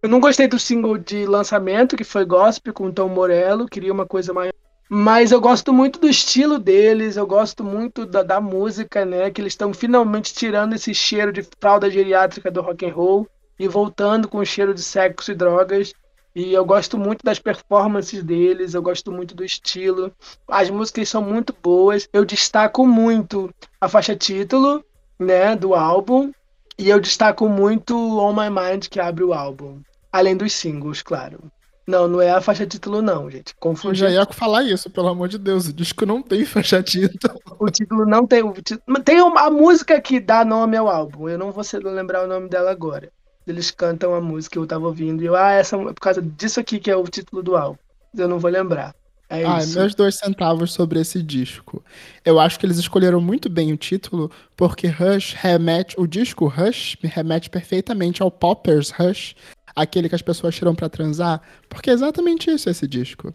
[0.02, 4.06] Eu não gostei do single de lançamento, que foi Gospel com Tom Morello, queria uma
[4.06, 4.52] coisa maior.
[4.88, 9.30] Mas eu gosto muito do estilo deles, eu gosto muito da, da música, né?
[9.30, 13.66] Que eles estão finalmente tirando esse cheiro de fralda geriátrica do rock and roll e
[13.66, 15.92] voltando com o cheiro de sexo e drogas.
[16.34, 20.12] E eu gosto muito das performances deles, eu gosto muito do estilo.
[20.46, 22.08] As músicas são muito boas.
[22.12, 24.84] Eu destaco muito a faixa título,
[25.18, 26.30] né, do álbum,
[26.78, 29.80] e eu destaco muito On My Mind que abre o álbum,
[30.12, 31.50] além dos singles, claro.
[31.86, 33.54] Não, não é a faixa título não, gente.
[33.60, 34.02] Confundi.
[34.02, 35.68] Eu já ia falar isso, pelo amor de Deus.
[35.68, 37.38] O disco não tem faixa título.
[37.58, 38.42] O título não tem.
[38.42, 39.02] O título...
[39.04, 41.28] Tem a música que dá nome ao álbum.
[41.28, 43.10] Eu não vou lembrar o nome dela agora
[43.46, 45.22] eles cantam a música que eu tava ouvindo.
[45.22, 47.78] E eu, ah, essa é por causa disso aqui que é o título do álbum.
[48.16, 48.94] Eu não vou lembrar.
[49.28, 49.78] É Ah, isso.
[49.78, 51.82] meus dois centavos sobre esse disco.
[52.24, 56.96] Eu acho que eles escolheram muito bem o título, porque Rush remete, o disco Rush
[57.02, 59.34] me remete perfeitamente ao Poppers Rush,
[59.76, 63.32] aquele que as pessoas tiram pra transar, porque é exatamente isso esse disco.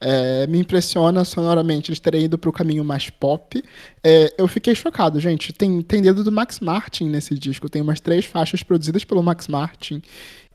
[0.00, 3.62] É, me impressiona sonoramente eles terem ido pro caminho mais pop.
[4.02, 5.52] É, eu fiquei chocado, gente.
[5.52, 7.70] Tem, tem dedo do Max Martin nesse disco.
[7.70, 10.02] Tem umas três faixas produzidas pelo Max Martin.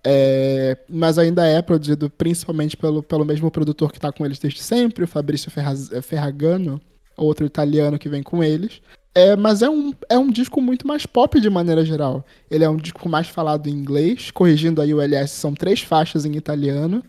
[0.05, 4.61] É, mas ainda é produzido principalmente pelo, pelo mesmo produtor que está com eles desde
[4.61, 6.79] sempre, o Fabrício Ferraz- Ferragano,
[7.17, 8.81] outro italiano que vem com eles.
[9.13, 12.23] É, mas é um, é um disco muito mais pop de maneira geral.
[12.49, 16.25] Ele é um disco mais falado em inglês, corrigindo aí o LS, são três faixas
[16.25, 17.03] em italiano.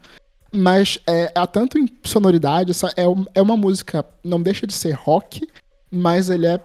[0.52, 4.92] Mas é, há tanto em sonoridade, essa é, é uma música, não deixa de ser
[4.92, 5.46] rock,
[5.90, 6.60] mas ele é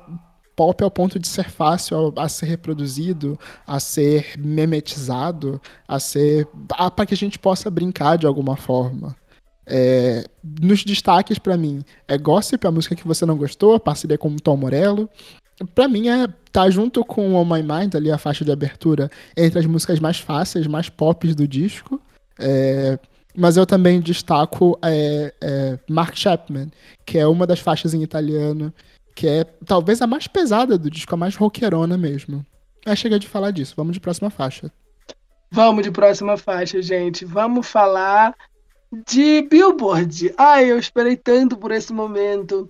[0.55, 6.47] pop ao ponto de ser fácil a, a ser reproduzido, a ser memetizado, a ser.
[6.95, 9.15] para que a gente possa brincar de alguma forma.
[9.67, 10.25] É,
[10.61, 14.29] nos destaques pra mim é Gossip, a música que você não gostou, a parceria com
[14.29, 15.09] o Tom Morello.
[15.73, 19.59] Pra mim é tá junto com On My Mind ali a faixa de abertura entre
[19.59, 21.99] as músicas mais fáceis, mais pop do disco.
[22.39, 22.99] É,
[23.35, 26.69] mas eu também destaco é, é, Mark Chapman,
[27.05, 28.73] que é uma das faixas em italiano,
[29.13, 32.45] que é talvez a mais pesada do disco, a mais rockerona mesmo.
[32.85, 34.71] Mas chega de falar disso, vamos de próxima faixa.
[35.51, 37.25] Vamos de próxima faixa, gente.
[37.25, 38.35] Vamos falar
[39.05, 40.33] de Billboard.
[40.37, 42.69] Ai, eu esperei tanto por esse momento.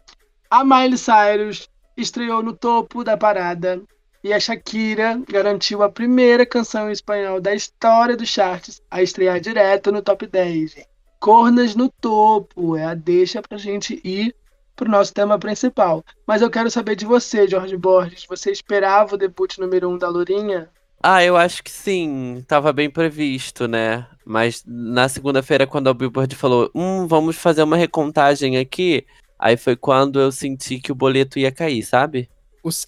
[0.50, 3.82] A Miley Cyrus estreou no topo da parada
[4.24, 9.40] e a Shakira garantiu a primeira canção em espanhol da história dos charts a estrear
[9.40, 10.72] direto no top 10.
[10.72, 10.88] gente.
[11.20, 14.36] Cornas no topo é a deixa pra gente ir
[14.76, 16.04] pro nosso tema principal.
[16.28, 18.26] Mas eu quero saber de você, Jorge Borges.
[18.28, 20.70] Você esperava o debut número 1 um da Lourinha?
[21.08, 24.08] Ah, eu acho que sim, tava bem previsto, né?
[24.26, 29.06] Mas na segunda-feira, quando a Billboard falou, hum, vamos fazer uma recontagem aqui,
[29.38, 32.28] aí foi quando eu senti que o boleto ia cair, sabe?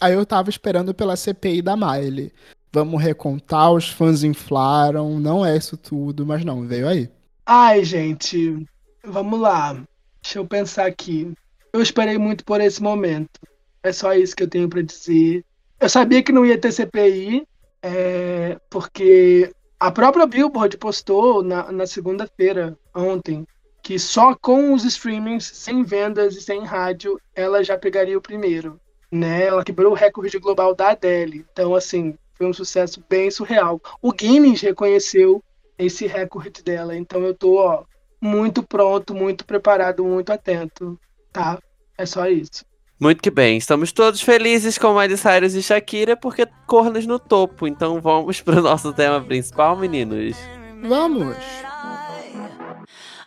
[0.02, 2.34] Aí eu tava esperando pela CPI da Miley.
[2.74, 7.08] Vamos recontar, os fãs inflaram, não é isso tudo, mas não, veio aí.
[7.46, 8.66] Ai, gente,
[9.06, 9.80] vamos lá.
[10.24, 11.32] Deixa eu pensar aqui.
[11.72, 13.40] Eu esperei muito por esse momento.
[13.84, 15.46] É só isso que eu tenho pra dizer.
[15.80, 17.46] Eu sabia que não ia ter CPI,
[17.82, 23.46] é, porque a própria Billboard postou na, na segunda-feira, ontem,
[23.84, 28.80] que só com os streamings, sem vendas e sem rádio, ela já pegaria o primeiro.
[29.12, 29.46] Né?
[29.46, 31.46] Ela quebrou o recorde global da Adele.
[31.52, 33.82] Então, assim, foi um sucesso bem surreal.
[34.02, 35.44] O Guinness reconheceu
[35.78, 36.96] esse recorde dela.
[36.96, 37.84] Então eu tô, ó,
[38.20, 41.00] muito pronto, muito preparado, muito atento,
[41.32, 41.62] tá?
[41.98, 42.66] É só isso.
[43.00, 47.68] Muito que bem, estamos todos felizes com Miley Cyrus e Shakira porque cornos no topo.
[47.68, 50.36] Então vamos pro nosso tema principal, meninos.
[50.82, 51.38] Vamos!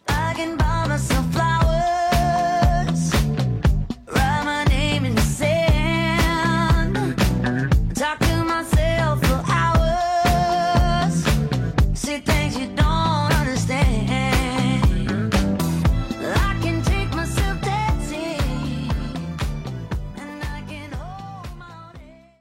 [0.09, 0.79] I can buy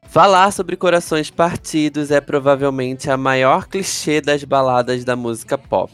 [0.10, 5.94] Falar sobre corações partidos é provavelmente a maior clichê das baladas da música pop.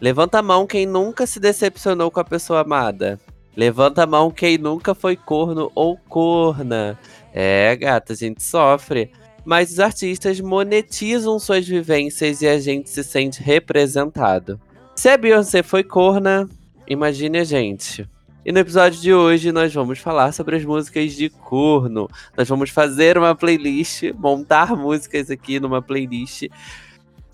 [0.00, 3.18] Levanta a mão quem nunca se decepcionou com a pessoa amada.
[3.56, 6.96] Levanta a mão quem nunca foi corno ou corna.
[7.34, 9.10] É, gata, a gente sofre.
[9.44, 14.60] Mas os artistas monetizam suas vivências e a gente se sente representado.
[14.94, 16.48] Se a Beyoncé foi corna,
[16.86, 18.08] imagine a gente.
[18.46, 22.08] E no episódio de hoje nós vamos falar sobre as músicas de corno.
[22.36, 26.44] Nós vamos fazer uma playlist, montar músicas aqui numa playlist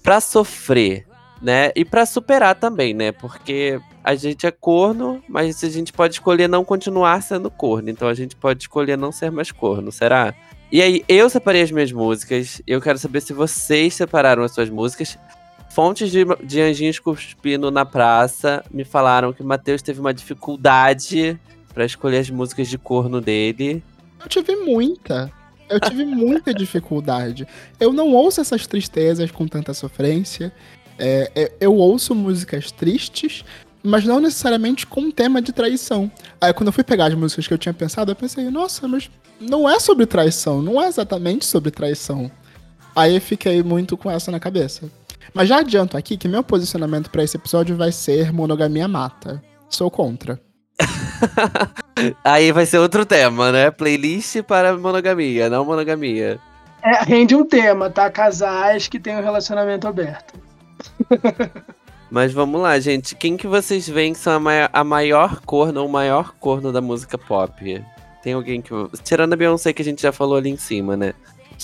[0.03, 1.07] pra sofrer,
[1.43, 1.71] né?
[1.77, 3.13] E pra superar também, né?
[3.13, 7.91] Porque a gente é corno, mas a gente pode escolher não continuar sendo corno.
[7.91, 10.35] Então a gente pode escolher não ser mais corno, será?
[10.73, 12.63] E aí, eu separei as minhas músicas.
[12.67, 15.19] Eu quero saber se vocês separaram as suas músicas.
[15.73, 21.41] Fontes de, de Anjinhos Cuspindo na Praça me falaram que o Matheus teve uma dificuldade
[21.73, 23.83] pra escolher as músicas de corno dele.
[24.21, 25.33] Eu tive muita.
[25.71, 27.49] Eu tive muita dificuldade.
[27.81, 30.53] Eu não ouço essas tristezas com tanta sofrência.
[30.99, 33.43] É, é, eu ouço músicas tristes,
[33.83, 36.13] mas não necessariamente com tema de traição.
[36.39, 39.11] Aí quando eu fui pegar as músicas que eu tinha pensado, eu pensei, nossa, mas
[39.41, 42.31] não é sobre traição, não é exatamente sobre traição.
[42.95, 44.91] Aí eu fiquei muito com essa na cabeça.
[45.35, 49.43] Mas já adianto aqui que meu posicionamento pra esse episódio vai ser monogamia mata.
[49.69, 50.41] Sou contra.
[52.25, 53.71] Aí vai ser outro tema, né?
[53.71, 56.39] Playlist para monogamia, não monogamia.
[56.83, 58.11] É, rende um tema, tá?
[58.11, 60.35] Casais que têm um relacionamento aberto.
[62.11, 63.15] Mas vamos lá, gente.
[63.15, 66.73] Quem que vocês veem que são a maior, a maior corno ou o maior corno
[66.73, 67.83] da música pop?
[68.23, 68.71] Tem alguém que.
[69.03, 71.15] Tirando a Beyoncé, que a gente já falou ali em cima, né?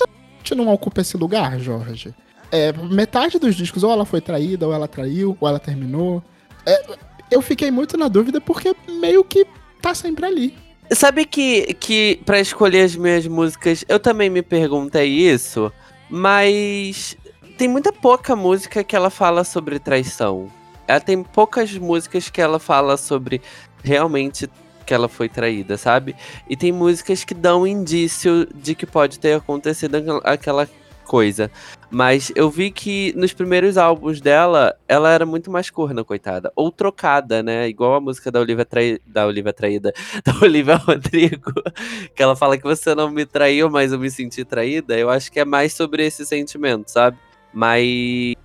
[0.00, 2.14] A gente não ocupa esse lugar, Jorge.
[2.50, 6.22] É, metade dos discos, ou ela foi traída, ou ela traiu, ou ela terminou.
[6.64, 6.82] É,
[7.30, 9.46] eu fiquei muito na dúvida porque meio que
[9.82, 10.56] tá sempre ali.
[10.90, 15.70] Sabe que, que para escolher as minhas músicas, eu também me perguntei isso,
[16.08, 17.16] mas
[17.58, 20.50] tem muita pouca música que ela fala sobre traição.
[20.86, 23.42] Ela tem poucas músicas que ela fala sobre
[23.84, 24.48] realmente
[24.86, 26.16] que ela foi traída, sabe?
[26.48, 30.66] E tem músicas que dão indício de que pode ter acontecido aquela-
[31.08, 31.50] coisa.
[31.90, 36.52] Mas eu vi que nos primeiros álbuns dela, ela era muito mais corna, coitada.
[36.54, 37.66] Ou trocada, né?
[37.66, 38.98] Igual a música da Olivia, Trai...
[39.06, 39.92] da Olivia Traída,
[40.22, 41.52] da Olivia Rodrigo,
[42.14, 44.96] que ela fala que você não me traiu, mas eu me senti traída.
[44.98, 47.16] Eu acho que é mais sobre esse sentimento, sabe?
[47.52, 48.36] Mas.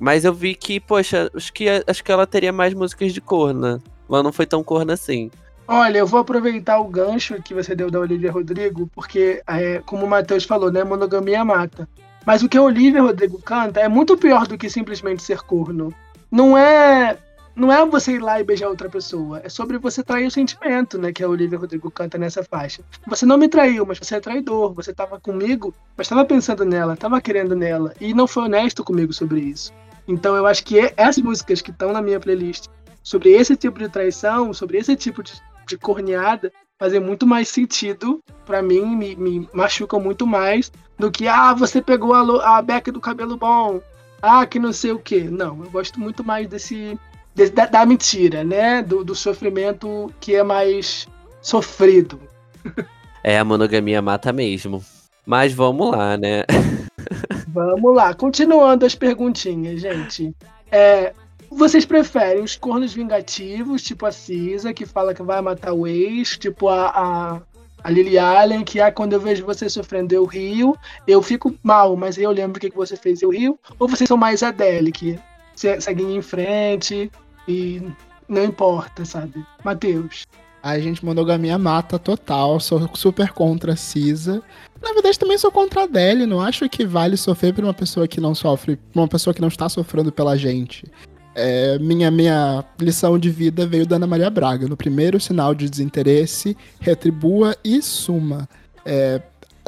[0.00, 3.80] Mas eu vi que, poxa, acho que, acho que ela teria mais músicas de corna.
[4.08, 5.30] Ela não foi tão corna assim.
[5.66, 10.04] Olha, eu vou aproveitar o gancho que você deu da Olivia Rodrigo, porque, é, como
[10.04, 11.88] o Matheus falou, né, monogamia mata.
[12.26, 15.94] Mas o que a Olivia Rodrigo canta é muito pior do que simplesmente ser corno.
[16.30, 17.16] Não é,
[17.56, 20.98] não é você ir lá e beijar outra pessoa, é sobre você trair o sentimento,
[20.98, 22.82] né, que a Olivia Rodrigo canta nessa faixa.
[23.06, 24.74] Você não me traiu, mas você é traidor.
[24.74, 29.14] Você tava comigo, mas tava pensando nela, tava querendo nela e não foi honesto comigo
[29.14, 29.72] sobre isso.
[30.06, 32.66] Então eu acho que essas músicas que estão na minha playlist
[33.02, 35.32] sobre esse tipo de traição, sobre esse tipo de,
[35.66, 41.26] de corneada, fazem muito mais sentido pra mim, me, me machucam muito mais do que,
[41.28, 43.80] ah, você pegou a, a beca do cabelo bom,
[44.22, 45.24] ah, que não sei o que.
[45.24, 46.98] Não, eu gosto muito mais desse,
[47.34, 48.82] desse- da, da mentira, né?
[48.82, 51.06] Do, do sofrimento que é mais
[51.42, 52.20] sofrido.
[53.26, 54.84] É, a monogamia mata mesmo.
[55.24, 56.44] Mas vamos lá, né?
[57.48, 60.34] Vamos lá, continuando as perguntinhas, gente.
[60.70, 61.14] É,
[61.56, 66.36] vocês preferem os cornos vingativos, tipo a Cisa, que fala que vai matar o ex,
[66.38, 67.42] tipo a, a,
[67.82, 70.76] a Lily Allen, que ah, quando eu vejo você sofrendo eu rio,
[71.06, 73.58] eu fico mal, mas eu lembro o que você fez eu rio?
[73.78, 75.18] Ou vocês são mais Adele, que
[75.54, 77.10] se- seguem em frente
[77.46, 77.82] e
[78.28, 79.44] não importa, sabe?
[79.62, 80.26] Matheus.
[80.62, 82.58] A gente, monogamia mata total.
[82.58, 84.42] Sou super contra a Cisa.
[84.82, 86.24] Na verdade, também sou contra a Adele.
[86.24, 89.48] Não acho que vale sofrer por uma pessoa que não sofre, uma pessoa que não
[89.48, 90.86] está sofrendo pela gente.
[91.34, 94.68] É, minha, minha lição de vida veio da Ana Maria Braga.
[94.68, 98.48] No primeiro sinal de desinteresse, retribua e suma.
[98.84, 99.20] É,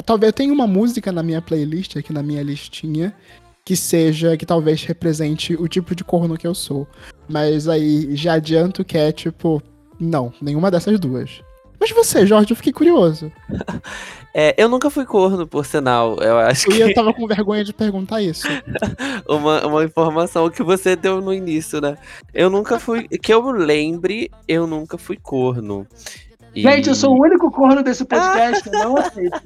[0.05, 3.13] talvez tenha uma música na minha playlist, aqui na minha listinha,
[3.65, 6.87] que seja, que talvez represente o tipo de corno que eu sou.
[7.27, 9.61] Mas aí já adianto que é tipo,
[9.99, 11.41] não, nenhuma dessas duas.
[11.79, 13.31] Mas você, Jorge, eu fiquei curioso.
[14.39, 16.17] É, eu nunca fui corno, por sinal.
[16.21, 18.45] Eu acho E eu que tava com vergonha de perguntar isso.
[19.27, 21.97] uma, uma informação que você deu no início, né?
[22.35, 23.07] Eu nunca fui.
[23.07, 25.87] Que eu lembre, eu nunca fui corno.
[26.53, 29.41] E- Gente, eu sou o único corno desse podcast, eu não aceito.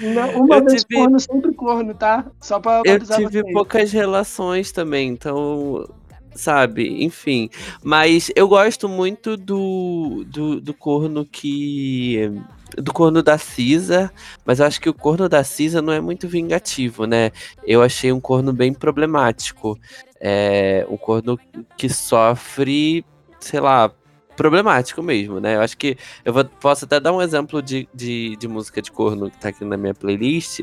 [0.00, 2.26] Não, uma Eu vez tive- corno, sempre corno, tá?
[2.40, 3.52] Só pra Eu tive vocês.
[3.52, 5.88] poucas relações também, então.
[6.34, 7.50] Sabe, enfim.
[7.82, 12.30] Mas eu gosto muito do, do, do corno que.
[12.78, 14.12] Do corno da Cisa,
[14.44, 17.32] mas eu acho que o corno da Cisa não é muito vingativo, né?
[17.64, 19.76] Eu achei um corno bem problemático.
[20.20, 21.36] É um corno
[21.76, 23.04] que sofre,
[23.40, 23.90] sei lá,
[24.36, 25.56] problemático mesmo, né?
[25.56, 28.92] Eu acho que eu vou- posso até dar um exemplo de, de, de música de
[28.92, 30.60] corno que tá aqui na minha playlist,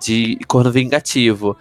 [0.00, 1.56] de corno vingativo.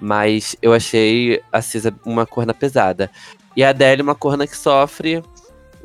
[0.00, 3.10] Mas eu achei a Cisa uma corna pesada.
[3.56, 5.22] E a Adele uma corna que sofre.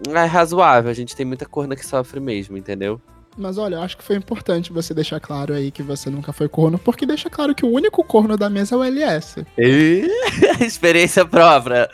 [0.08, 3.00] É razoável, a gente tem muita corna que sofre mesmo, entendeu?
[3.38, 6.48] Mas olha, eu acho que foi importante você deixar claro aí que você nunca foi
[6.48, 9.46] corno, porque deixa claro que o único corno da mesa é o LS.
[10.62, 11.90] Experiência própria.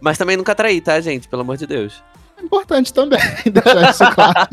[0.00, 1.28] Mas também nunca traí, tá, gente?
[1.28, 2.02] Pelo amor de Deus.
[2.36, 4.48] É importante também deixar isso claro.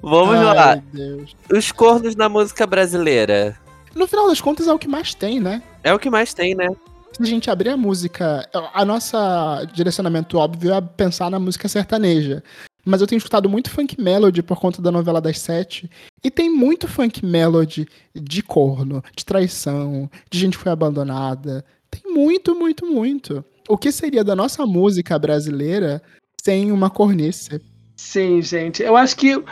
[0.02, 0.74] Vamos Ai, lá.
[0.92, 1.34] Deus.
[1.50, 3.56] Os cornos na música brasileira.
[3.96, 5.62] No final das contas, é o que mais tem, né?
[5.82, 6.68] É o que mais tem, né?
[7.14, 12.42] Se a gente abrir a música, a nossa direcionamento óbvio é pensar na música sertaneja.
[12.84, 15.90] Mas eu tenho escutado muito funk melody por conta da novela das sete.
[16.22, 21.64] E tem muito funk melody de corno, de traição, de gente que foi abandonada.
[21.90, 23.42] Tem muito, muito, muito.
[23.66, 26.02] O que seria da nossa música brasileira
[26.44, 27.62] sem uma cornice?
[27.96, 28.82] Sim, gente.
[28.82, 29.42] Eu acho que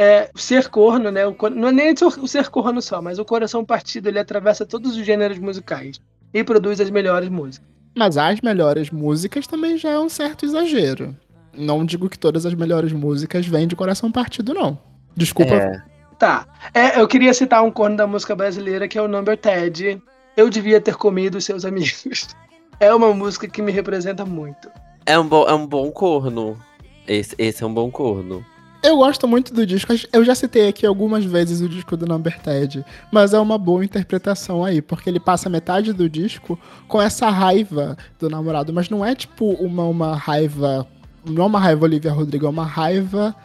[0.00, 1.26] é, ser corno, né?
[1.26, 4.96] o não é nem o ser corno só, mas o coração partido ele atravessa todos
[4.96, 6.00] os gêneros musicais
[6.32, 7.68] e produz as melhores músicas.
[7.94, 11.14] Mas as melhores músicas também já é um certo exagero.
[11.54, 14.78] Não digo que todas as melhores músicas vêm de coração partido, não.
[15.14, 15.52] Desculpa.
[15.52, 15.82] É.
[16.18, 16.46] Tá.
[16.72, 20.00] É, eu queria citar um corno da música brasileira que é o Number Ted,
[20.34, 22.28] Eu devia ter comido seus amigos.
[22.82, 24.70] É uma música que me representa muito.
[25.04, 26.58] É um, bom, é um bom corno.
[27.06, 28.42] Esse, esse é um bom corno.
[28.82, 29.92] Eu gosto muito do disco.
[30.12, 33.84] Eu já citei aqui algumas vezes o disco do Number Ted, mas é uma boa
[33.84, 36.58] interpretação aí, porque ele passa metade do disco
[36.88, 40.86] com essa raiva do namorado, mas não é tipo uma, uma raiva.
[41.24, 43.36] Não é uma raiva Olivia Rodrigo, é uma raiva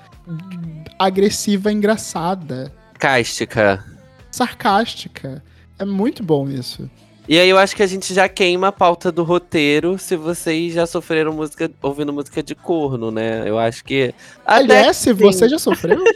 [0.97, 3.83] agressiva, engraçada, Cáustica.
[4.31, 5.43] sarcástica.
[5.77, 6.89] É muito bom isso.
[7.27, 10.73] E aí eu acho que a gente já queima a pauta do roteiro se vocês
[10.73, 13.49] já sofreram música, ouvindo música de corno, né?
[13.49, 14.13] Eu acho que.
[14.45, 15.13] Aliás, se sim.
[15.13, 16.03] você já sofreu,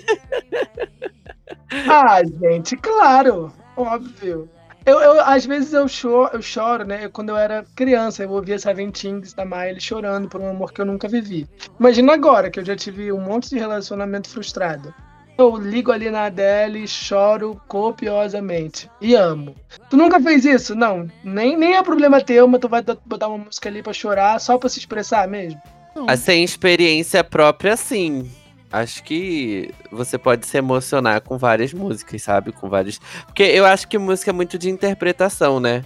[1.88, 4.50] Ah, gente, claro, óbvio.
[4.86, 7.06] Eu, eu, às vezes eu choro, eu choro, né?
[7.06, 10.74] Eu, quando eu era criança, eu ouvia Seven Things da Miley chorando por um amor
[10.74, 11.48] que eu nunca vivi.
[11.80, 14.94] Imagina agora que eu já tive um monte de relacionamento frustrado.
[15.40, 18.90] Eu ligo ali na Adele, choro copiosamente.
[19.00, 19.56] E amo.
[19.90, 20.76] Tu nunca fez isso?
[20.76, 21.08] Não.
[21.24, 24.58] Nem, nem é problema teu, mas tu vai botar uma música ali pra chorar só
[24.58, 25.60] pra se expressar mesmo.
[25.96, 26.06] não.
[26.10, 28.30] Ah, Sem experiência própria, sim.
[28.72, 32.52] Acho que você pode se emocionar com várias músicas, sabe?
[32.52, 33.00] Com vários.
[33.26, 35.84] Porque eu acho que música é muito de interpretação, né?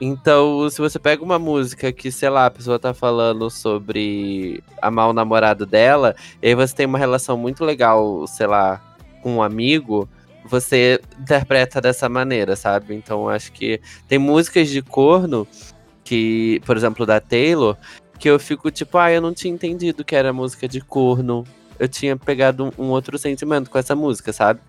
[0.00, 5.10] Então, se você pega uma música que, sei lá, a pessoa tá falando sobre amar
[5.10, 8.80] o namorado dela, e aí você tem uma relação muito legal, sei lá,
[9.22, 10.08] com um amigo,
[10.44, 12.94] você interpreta dessa maneira, sabe?
[12.94, 13.78] Então, acho que
[14.08, 15.46] tem músicas de corno
[16.02, 17.76] que, por exemplo, da Taylor,
[18.18, 21.44] que eu fico tipo, ah, eu não tinha entendido que era música de corno.
[21.78, 24.60] Eu tinha pegado um outro sentimento com essa música, sabe?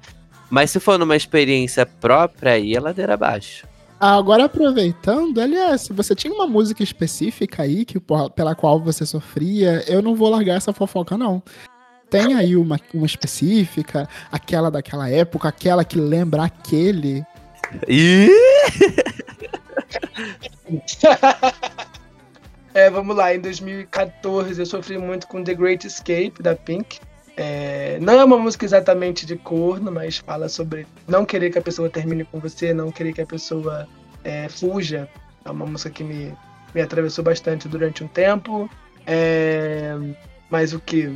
[0.49, 3.70] Mas se for numa experiência própria, aí é ladeira abaixo.
[4.01, 7.99] Agora aproveitando, aliás, se você tinha uma música específica aí que,
[8.35, 11.43] pela qual você sofria, eu não vou largar essa fofoca, não.
[12.09, 17.23] Tem aí uma, uma específica, aquela daquela época, aquela que lembra aquele.
[17.87, 18.27] Ih!
[22.73, 27.01] É, vamos lá, em 2014 eu sofri muito com The Great Escape, da Pink.
[27.38, 31.61] É, não é uma música exatamente de corno, mas fala sobre não querer que a
[31.61, 33.88] pessoa termine com você, não querer que a pessoa
[34.23, 35.07] é, fuja.
[35.43, 36.36] É uma música que me,
[36.73, 38.69] me atravessou bastante durante um tempo.
[39.05, 39.95] É,
[40.49, 41.15] mas o que?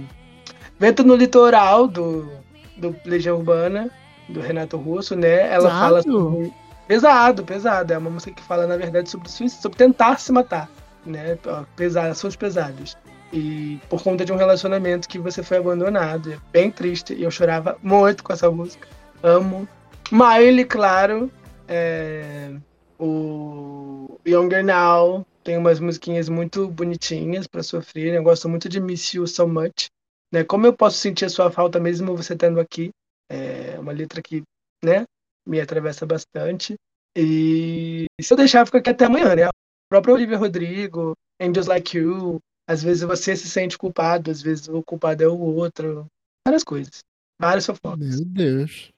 [0.79, 2.29] Vento no Litoral, do,
[2.77, 3.91] do Legião Urbana,
[4.27, 5.47] do Renato Russo, né?
[5.51, 5.79] Ela Pesado.
[5.79, 6.53] fala sobre.
[6.87, 7.93] Pesado, pesado.
[7.93, 10.69] É uma música que fala, na verdade, sobre sobre tentar se matar.
[11.05, 11.37] Né?
[11.75, 12.97] Pesado, sons pesados.
[13.35, 16.31] E por conta de um relacionamento que você foi abandonado.
[16.31, 17.13] É bem triste.
[17.13, 18.87] E eu chorava muito com essa música.
[19.21, 19.67] Amo.
[20.09, 21.29] Miley, claro.
[21.67, 22.53] É,
[22.97, 25.27] o Younger Now.
[25.43, 28.13] Tem umas musiquinhas muito bonitinhas pra sofrer.
[28.15, 29.87] Eu gosto muito de Miss You So Much.
[30.31, 30.45] Né?
[30.45, 32.89] Como eu posso sentir a sua falta mesmo você estando aqui?
[33.29, 34.43] É uma letra que,
[34.83, 35.03] né,
[35.45, 36.75] me atravessa bastante.
[37.15, 39.43] E se eu deixar, fica aqui até amanhã, né?
[39.43, 39.51] A
[39.89, 42.39] própria Olivia Rodrigo, Angels Like You.
[42.67, 46.07] Às vezes você se sente culpado, às vezes o culpado é o outro.
[46.47, 46.99] Várias coisas.
[47.39, 47.99] Várias fofocas.
[48.19, 48.91] Meu Deus.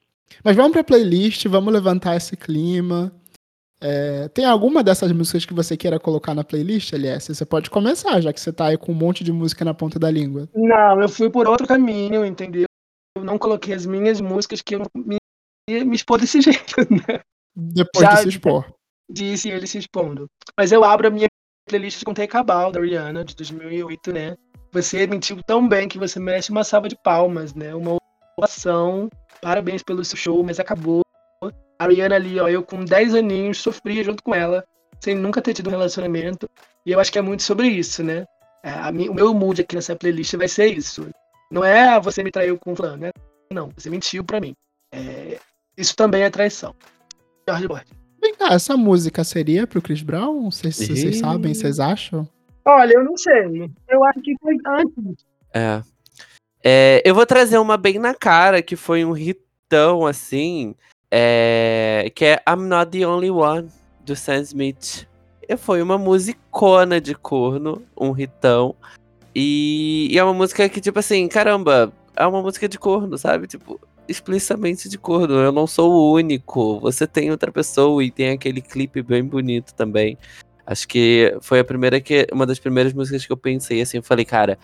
[0.44, 3.12] Mas vamos pra playlist, vamos levantar esse clima.
[3.80, 7.34] É, tem alguma dessas músicas que você queira colocar na playlist, LS?
[7.34, 9.98] Você pode começar, já que você tá aí com um monte de música na ponta
[9.98, 10.48] da língua.
[10.54, 12.66] Não, eu fui por outro caminho, entendeu?
[13.16, 15.18] Eu não coloquei as minhas músicas que eu me,
[15.68, 17.20] me expor desse jeito, né?
[17.54, 18.72] Depois Já- de se expor.
[19.10, 20.26] Disse ele se expondo.
[20.56, 21.28] Mas eu abro a minha
[21.68, 24.36] playlist com Take a da Rihanna, de 2008, né?
[24.72, 27.74] Você mentiu tão bem que você merece uma salva de palmas, né?
[27.74, 27.96] Uma
[28.36, 29.08] ovação.
[29.40, 31.02] Parabéns pelo seu show, mas acabou.
[31.78, 34.64] A Rihanna ali, ó, eu com 10 aninhos sofria junto com ela,
[35.00, 36.48] sem nunca ter tido um relacionamento.
[36.84, 38.24] E eu acho que é muito sobre isso, né?
[38.64, 41.08] É, a o meu mood aqui nessa playlist vai ser isso.
[41.50, 43.10] Não é "Ah, você me traiu com fulano, né?
[43.52, 44.54] Não, você mentiu pra mim.
[44.92, 45.38] É,
[45.76, 46.74] isso também é traição.
[47.48, 47.97] George Boyd.
[48.28, 50.42] Vem cá, essa música seria pro Chris Brown?
[50.42, 50.94] Não sei se Ih.
[50.94, 52.28] vocês sabem, vocês acham?
[52.62, 53.70] Olha, eu não sei.
[53.88, 55.24] Eu acho que foi antes.
[55.54, 55.82] É.
[56.62, 60.74] É, eu vou trazer uma bem na cara, que foi um hitão, assim,
[61.10, 63.70] é, que é I'm Not The Only One,
[64.04, 65.08] do Sam Smith.
[65.48, 68.76] E foi uma musicona de corno, um hitão.
[69.34, 73.46] E, e é uma música que, tipo assim, caramba, é uma música de corno, sabe?
[73.46, 75.34] Tipo, explicitamente de corno.
[75.34, 76.80] Eu não sou o único.
[76.80, 80.16] Você tem outra pessoa e tem aquele clipe bem bonito também.
[80.66, 82.26] Acho que foi a primeira que.
[82.32, 84.58] Uma das primeiras músicas que eu pensei assim, eu falei, cara,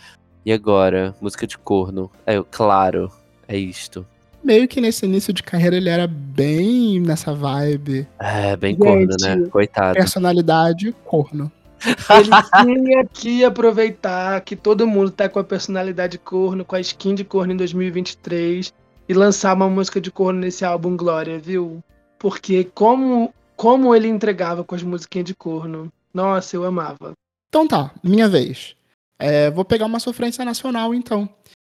[0.45, 1.15] e agora?
[1.21, 2.11] Música de corno.
[2.27, 3.11] Aí eu, claro,
[3.47, 4.07] é isto.
[4.43, 8.07] Meio que nesse início de carreira ele era bem nessa vibe.
[8.21, 9.37] É, bem corno, né?
[9.37, 9.49] Gente.
[9.49, 9.95] Coitado.
[9.95, 11.51] Personalidade, corno.
[11.85, 17.15] Ele tinha que aproveitar que todo mundo tá com a personalidade corno, com a skin
[17.15, 18.73] de corno em 2023
[19.09, 21.83] e lançar uma música de corno nesse álbum Glória, viu?
[22.19, 25.93] Porque como como ele entregava com as musiquinhas de corno.
[26.13, 27.13] Nossa, eu amava.
[27.49, 28.75] Então tá, minha vez.
[29.19, 31.29] É, vou pegar uma sofrência nacional, então.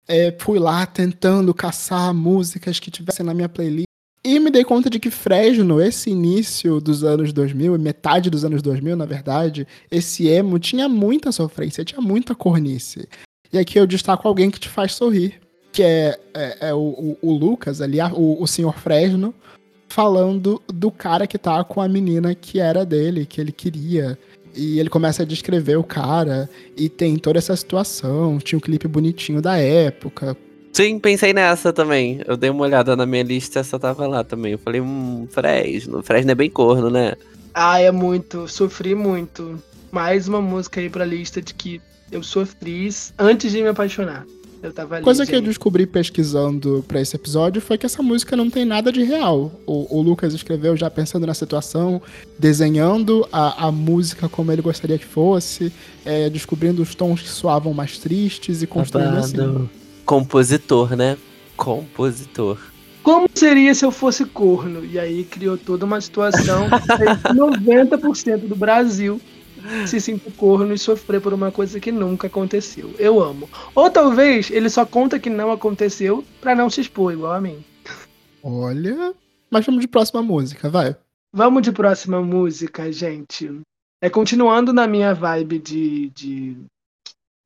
[0.08, 3.86] É, fui lá tentando caçar músicas que tivessem na minha playlist.
[4.24, 8.62] E me dei conta de que Fresno, esse início dos anos 2000, metade dos anos
[8.62, 13.08] 2000, na verdade, esse emo tinha muita sofrência, tinha muita cornice.
[13.54, 15.40] E aqui eu destaco alguém que te faz sorrir,
[15.76, 19.34] que é, é, é o, o- o Lucas ali, a- o, o senhor Fresno,
[19.90, 24.18] falando do cara que tá com a menina que era dele, que ele queria.
[24.56, 28.40] E ele começa a descrever o cara, e tem toda essa situação.
[28.40, 30.38] Tinha um clipe bonitinho da época.
[30.72, 32.22] Sim, pensei nessa também.
[32.26, 34.54] Eu dei uma olhada na minha lista, essa tava lá também.
[34.54, 36.02] Eu falei, hum, Fresno.
[36.02, 37.16] Fresno é bem corno, né?
[37.54, 38.48] Ah, é muito.
[38.48, 39.62] Sofri muito.
[39.92, 44.26] Mais uma música aí pra lista de que eu sofri antes de me apaixonar.
[44.66, 45.04] Eu tava ali.
[45.04, 45.48] Coisa que eu gente.
[45.48, 49.52] descobri pesquisando pra esse episódio foi que essa música não tem nada de real.
[49.66, 52.02] O, o Lucas escreveu já pensando na situação,
[52.40, 55.72] desenhando a, a música como ele gostaria que fosse,
[56.04, 59.70] é, descobrindo os tons que soavam mais tristes e construindo assim.
[60.04, 61.16] Compositor, né?
[61.56, 62.58] Compositor.
[63.04, 64.84] Como seria se eu fosse corno?
[64.84, 69.22] E aí criou toda uma situação que 90% do Brasil
[69.88, 72.94] se sinta corno e sofrer por uma coisa que nunca aconteceu.
[72.98, 73.50] Eu amo.
[73.74, 77.64] Ou talvez ele só conta que não aconteceu pra não se expor, igual a mim.
[78.44, 79.14] Olha.
[79.50, 80.96] Mas vamos de próxima música, vai.
[81.34, 83.62] Vamos de próxima música, gente.
[84.02, 86.58] É continuando na minha vibe de, de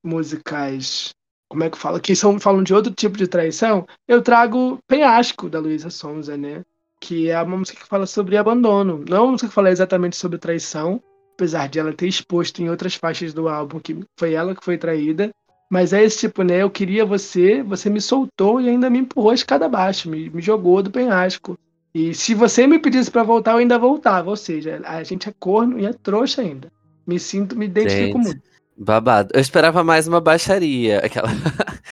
[0.03, 1.09] músicas.
[1.49, 1.99] Como é que fala?
[1.99, 3.87] Que são, falam de outro tipo de traição.
[4.07, 6.63] Eu trago Penhasco, da Luísa Sonza, né?
[7.01, 9.03] Que é uma música que fala sobre abandono.
[9.07, 11.01] Não é uma música que fala exatamente sobre traição,
[11.39, 14.77] apesar de ela ter exposto em outras faixas do álbum que foi ela que foi
[14.77, 15.29] traída.
[15.71, 16.63] Mas é esse tipo, né?
[16.63, 20.41] Eu queria você, você me soltou e ainda me empurrou a escada abaixo, me, me
[20.41, 21.57] jogou do penhasco.
[21.93, 24.29] E se você me pedisse pra voltar, eu ainda voltava.
[24.29, 26.71] Ou seja, a gente é corno e é trouxa ainda.
[27.05, 28.25] Me sinto, me identifico Gente.
[28.25, 28.41] muito.
[28.75, 29.29] Babado.
[29.33, 30.99] Eu esperava mais uma baixaria.
[30.99, 31.29] Aquela.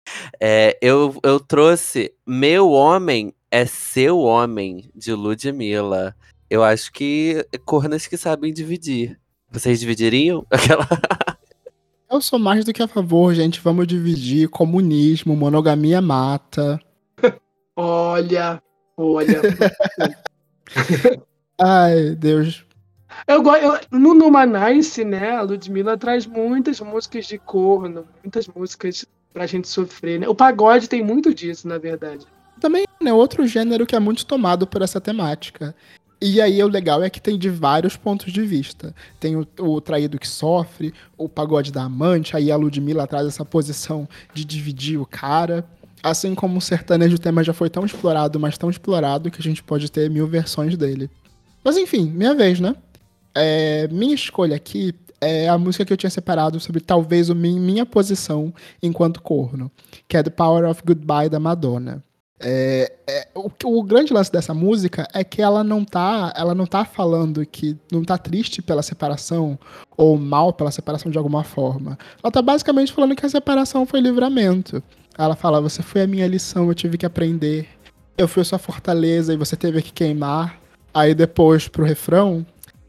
[0.44, 6.16] É, eu, eu trouxe Meu Homem é Seu Homem, de Ludmilla.
[6.50, 9.21] Eu acho que cornas que sabem dividir.
[9.52, 10.46] Vocês dividiriam?
[10.50, 10.88] Aquela.
[12.10, 13.60] Eu sou mais do que a favor, gente.
[13.60, 16.80] Vamos dividir comunismo, monogamia mata.
[17.76, 18.62] Olha,
[18.98, 19.42] olha.
[21.58, 22.66] Ai, Deus.
[23.26, 29.48] eu, eu, no Numanice, né, a Ludmilla traz muitas músicas de corno, muitas músicas pra
[29.48, 30.28] gente sofrer, né?
[30.28, 32.28] O pagode tem muito disso, na verdade.
[32.60, 35.74] Também é outro gênero que é muito tomado por essa temática.
[36.22, 38.94] E aí o legal é que tem de vários pontos de vista.
[39.20, 43.44] Tem o, o traído que sofre, o pagode da amante, aí a Ludmilla traz essa
[43.44, 45.66] posição de dividir o cara.
[46.04, 49.44] Assim como o sertanejo o tema já foi tão explorado, mas tão explorado que a
[49.44, 51.10] gente pode ter mil versões dele.
[51.64, 52.76] Mas enfim, minha vez, né?
[53.34, 57.60] É, minha escolha aqui é a música que eu tinha separado sobre talvez o min-
[57.60, 59.72] minha posição enquanto corno,
[60.08, 62.04] que é The Power of Goodbye da Madonna.
[62.44, 66.66] É, é, o, o grande lance dessa música é que ela não tá, ela não
[66.66, 69.60] tá falando que não tá triste pela separação
[69.96, 71.98] ou mal pela separação de alguma forma.
[72.24, 74.82] Ela tá basicamente falando que a separação foi livramento.
[75.18, 77.68] Ela fala: "Você foi a minha lição, eu tive que aprender.
[78.18, 80.60] Eu fui a sua fortaleza e você teve que queimar".
[80.94, 82.46] Aí depois pro refrão,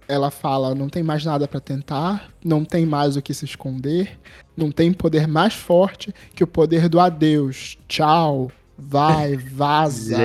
[0.09, 4.19] ela fala: "Não tem mais nada pra tentar, não tem mais o que se esconder,
[4.57, 7.77] não tem poder mais forte que o poder do adeus.
[7.87, 10.17] Tchau, vai, vaza".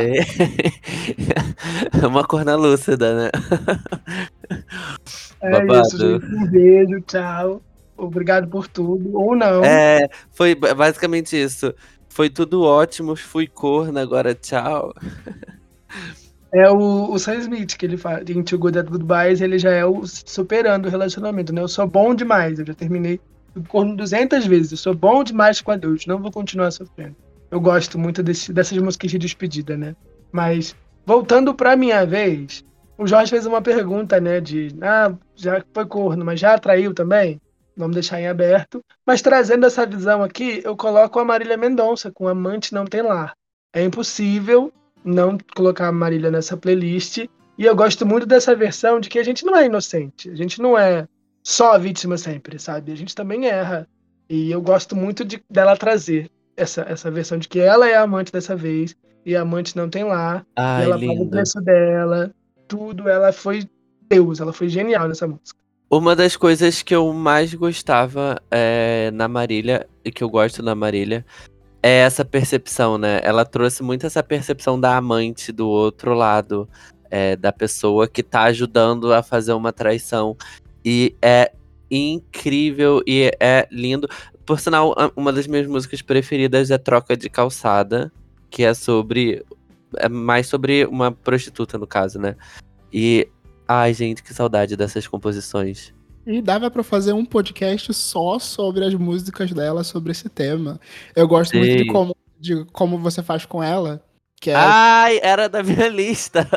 [2.02, 3.30] É uma corna lúcida, né?
[5.42, 5.88] É Babado.
[5.88, 6.26] isso, gente.
[6.26, 7.62] Um beijo, tchau.
[7.98, 9.18] Obrigado por tudo.
[9.18, 9.64] Ou não.
[9.64, 11.74] É, foi ba- basicamente isso.
[12.10, 14.94] Foi tudo ótimo, fui corna, agora tchau.
[16.52, 19.72] É o, o Sam Smith que ele fala em Too Good at Goodbyes, ele já
[19.72, 21.62] é o superando o relacionamento, né?
[21.62, 23.20] Eu sou bom demais, eu já terminei
[23.56, 27.16] o corno 200 vezes, eu sou bom demais com a Deus, não vou continuar sofrendo.
[27.50, 29.96] Eu gosto muito desse, dessas músicas de despedida, né?
[30.32, 30.76] Mas,
[31.06, 32.64] voltando pra minha vez,
[32.98, 34.42] o Jorge fez uma pergunta, né?
[34.42, 37.40] De, ah, já foi corno, mas já atraiu também?
[37.76, 38.84] Vamos deixar em aberto.
[39.06, 43.34] Mas trazendo essa visão aqui, eu coloco a Marília Mendonça com Amante Não Tem Lar.
[43.72, 44.74] É impossível
[45.06, 47.20] não colocar a Marília nessa playlist.
[47.58, 50.30] E eu gosto muito dessa versão de que a gente não é inocente.
[50.30, 51.08] A gente não é
[51.44, 52.92] só a vítima sempre, sabe?
[52.92, 53.88] A gente também erra.
[54.28, 58.02] E eu gosto muito de, dela trazer essa, essa versão de que ela é a
[58.02, 58.96] amante dessa vez
[59.26, 60.44] e a amante não tem lá.
[60.50, 62.32] e Ai, ela paga o preço dela.
[62.68, 63.08] Tudo.
[63.08, 63.70] Ela foi
[64.10, 64.40] Deus.
[64.40, 65.58] Ela foi genial nessa música.
[65.90, 70.76] Uma das coisas que eu mais gostava é, na Marília, e que eu gosto na
[70.76, 71.26] Marília,
[71.82, 73.22] é essa percepção, né?
[73.24, 76.68] Ela trouxe muito essa percepção da amante do outro lado.
[77.10, 80.36] é, da pessoa que tá ajudando a fazer uma traição.
[80.84, 81.52] E é
[81.90, 84.10] incrível e é lindo.
[84.48, 88.10] Por sinal, uma das minhas músicas preferidas é Troca de Calçada,
[88.50, 89.46] que é sobre.
[89.98, 92.38] É mais sobre uma prostituta, no caso, né?
[92.92, 93.28] E.
[93.68, 95.94] Ai, gente, que saudade dessas composições.
[96.26, 100.80] E dava pra fazer um podcast só sobre as músicas dela, sobre esse tema.
[101.14, 101.92] Eu gosto muito de Sim.
[101.92, 104.02] como, de como você faz com ela,
[104.40, 106.48] que é Ai, era da minha lista.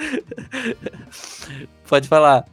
[1.86, 2.46] Pode falar.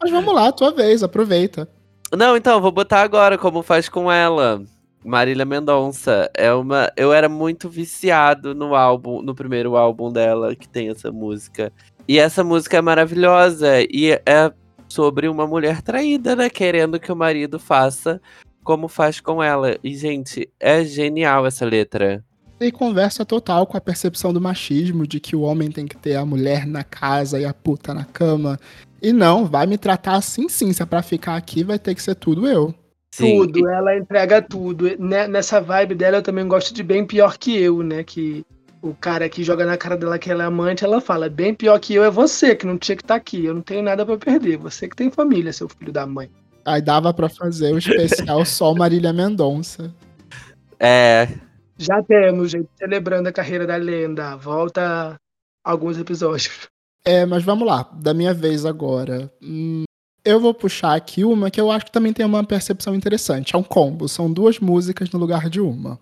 [0.00, 1.68] Mas vamos lá, tua vez, aproveita.
[2.16, 4.62] Não, então, vou botar agora como faz com ela.
[5.04, 6.30] Marília Mendonça.
[6.34, 6.90] É uma.
[6.96, 11.72] Eu era muito viciado no álbum, no primeiro álbum dela, que tem essa música.
[12.08, 13.82] E essa música é maravilhosa.
[13.82, 14.52] E é
[14.88, 16.48] sobre uma mulher traída, né?
[16.48, 18.20] Querendo que o marido faça
[18.62, 19.76] como faz com ela.
[19.84, 22.24] E, gente, é genial essa letra.
[22.60, 26.14] E conversa total com a percepção do machismo, de que o homem tem que ter
[26.16, 28.58] a mulher na casa e a puta na cama.
[29.04, 30.72] E não, vai me tratar assim sim.
[30.72, 32.74] Se é pra ficar aqui, vai ter que ser tudo eu.
[33.14, 34.86] Sim, Tudo, ela entrega tudo.
[34.98, 38.02] Ne- Nessa vibe dela, eu também gosto de bem pior que eu, né?
[38.02, 38.44] Que
[38.82, 41.78] o cara que joga na cara dela que ela é amante, ela fala: bem pior
[41.78, 43.44] que eu é você, que não tinha que estar aqui.
[43.44, 44.56] Eu não tenho nada pra perder.
[44.56, 46.28] Você que tem família, seu filho da mãe.
[46.64, 49.94] Aí dava pra fazer o especial só Marília Mendonça.
[50.80, 51.28] É,
[51.76, 54.34] Já temos, gente, celebrando a carreira da lenda.
[54.36, 55.14] Volta
[55.64, 56.68] alguns episódios.
[57.04, 59.30] É, mas vamos lá, da minha vez agora.
[59.42, 59.84] Hum,
[60.24, 63.54] eu vou puxar aqui uma que eu acho que também tem uma percepção interessante.
[63.54, 65.98] É um combo, são duas músicas no lugar de uma.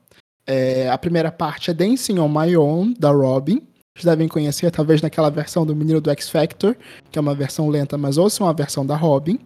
[0.46, 3.62] É, a primeira parte é Dancing on My Own, da Robin.
[3.94, 6.76] Vocês devem conhecer, talvez, naquela versão do Menino do X Factor,
[7.10, 9.38] que é uma versão lenta, mas ouçam a versão da Robin.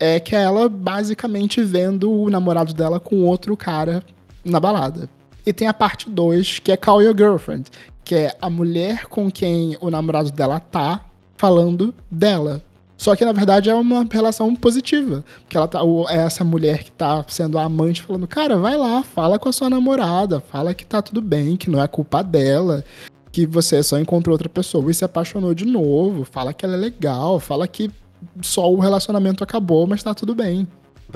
[0.00, 4.02] É que é ela basicamente vendo o namorado dela com outro cara
[4.44, 5.08] na balada.
[5.44, 7.70] E tem a parte 2, que é Call Your Girlfriend,
[8.06, 11.04] que é a mulher com quem o namorado dela tá
[11.36, 12.62] falando dela.
[12.96, 15.24] Só que na verdade é uma relação positiva.
[15.40, 19.02] Porque ela tá, é essa mulher que tá sendo a amante falando, cara, vai lá,
[19.02, 22.84] fala com a sua namorada, fala que tá tudo bem, que não é culpa dela,
[23.32, 26.78] que você só encontrou outra pessoa e se apaixonou de novo, fala que ela é
[26.78, 27.90] legal, fala que
[28.40, 30.68] só o relacionamento acabou, mas tá tudo bem.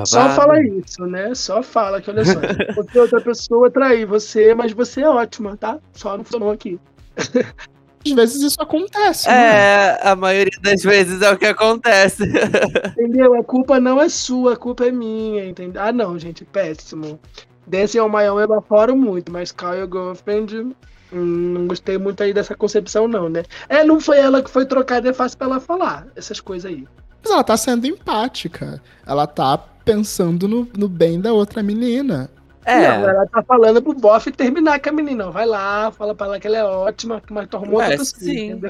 [0.04, 0.40] Só babado.
[0.40, 1.34] fala isso, né?
[1.34, 2.34] Só fala que, olha só,
[2.76, 5.78] você é outra pessoa trair você, mas você é ótima, tá?
[5.92, 6.78] Só não funcionou aqui.
[8.06, 9.34] Às vezes isso acontece, né?
[9.34, 12.24] É, a maioria das vezes é o que acontece.
[12.96, 13.34] Entendeu?
[13.34, 15.82] A culpa não é sua, a culpa é minha, entendeu?
[15.82, 17.20] Ah, não, gente, péssimo.
[17.66, 20.74] Dancing on My Own eu baforo muito, mas Call Your Girlfriend, hum,
[21.12, 23.42] não gostei muito aí dessa concepção, não, né?
[23.68, 26.88] É, não foi ela que foi trocada, é fácil pra ela falar essas coisas aí.
[27.22, 28.82] Mas ela tá sendo empática.
[29.06, 29.58] Ela tá
[29.90, 32.30] pensando no, no bem da outra menina.
[32.66, 35.30] Não, É, ela tá falando pro bofe terminar com a menina.
[35.30, 38.60] Vai lá, fala pra ela que ela é ótima, mas tu arrumou outra sim.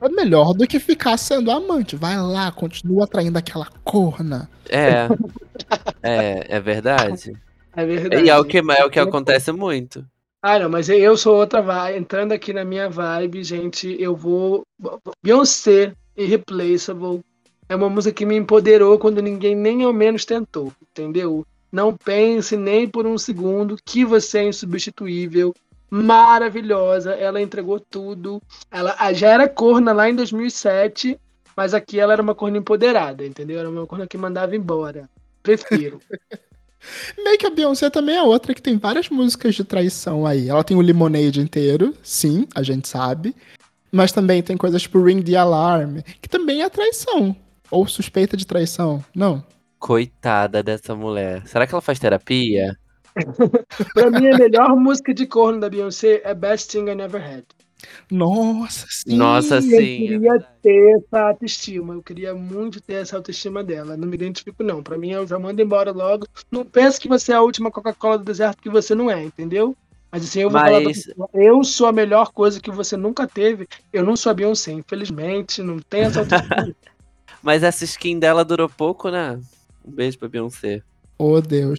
[0.00, 1.94] É melhor do que ficar sendo amante.
[1.94, 4.50] Vai lá, continua traindo aquela corna.
[4.68, 5.06] é.
[6.02, 7.32] É, é verdade.
[7.74, 8.24] É verdade.
[8.24, 10.04] E é o que, é o que acontece muito.
[10.42, 11.98] Ah, não, mas eu sou outra vibe.
[11.98, 14.62] Entrando aqui na minha vibe, gente, eu vou.
[15.22, 17.20] Beyoncé, Irreplaceable.
[17.68, 21.44] É uma música que me empoderou quando ninguém nem ao menos tentou, entendeu?
[21.70, 25.54] Não pense nem por um segundo que você é insubstituível.
[25.90, 28.40] Maravilhosa, ela entregou tudo.
[28.70, 31.18] Ela já era corna lá em 2007,
[31.56, 33.58] mas aqui ela era uma corna empoderada, entendeu?
[33.58, 35.08] Era uma corna que mandava embora.
[35.42, 36.00] Prefiro.
[37.18, 40.48] Meio que a Beyoncé também é outra que tem várias músicas de traição aí.
[40.48, 43.34] Ela tem o Lemonade inteiro, sim, a gente sabe.
[43.90, 47.34] Mas também tem coisas tipo Ring the Alarm, que também é traição.
[47.70, 49.04] Ou suspeita de traição.
[49.14, 49.44] Não.
[49.78, 51.46] Coitada dessa mulher.
[51.46, 52.76] Será que ela faz terapia?
[53.94, 57.44] pra mim, a melhor música de corno da Beyoncé é Best Thing I Never Had.
[58.10, 59.16] Nossa, sim.
[59.16, 59.68] Nossa, eu sim.
[59.78, 61.94] queria ter essa autoestima.
[61.94, 63.96] Eu queria muito ter essa autoestima dela.
[63.96, 64.82] Não me identifico, não.
[64.82, 66.26] Pra mim, eu já mando embora logo.
[66.50, 69.76] Não pense que você é a última Coca-Cola do deserto que você não é, entendeu?
[70.10, 72.96] Mas assim, eu vou falar pra Mas- você, eu sou a melhor coisa que você
[72.96, 73.68] nunca teve.
[73.92, 75.62] Eu não sou a Beyoncé, infelizmente.
[75.62, 76.74] Não tem essa autoestima.
[77.46, 79.38] Mas essa skin dela durou pouco, né?
[79.84, 80.82] Um beijo pra Beyoncé.
[81.16, 81.78] Oh, Deus.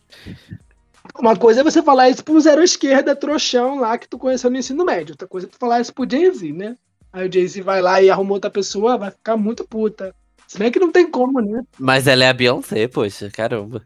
[1.20, 4.56] Uma coisa é você falar isso um zero esquerda trouxão lá que tu conheceu no
[4.56, 5.12] ensino médio.
[5.12, 6.78] Outra coisa é tu falar isso pro Jay-Z, né?
[7.12, 10.16] Aí o Jay-Z vai lá e arruma outra pessoa, vai ficar muito puta.
[10.48, 11.62] Se bem que não tem como, né?
[11.78, 13.86] Mas ela é a Beyoncé, poxa, caramba.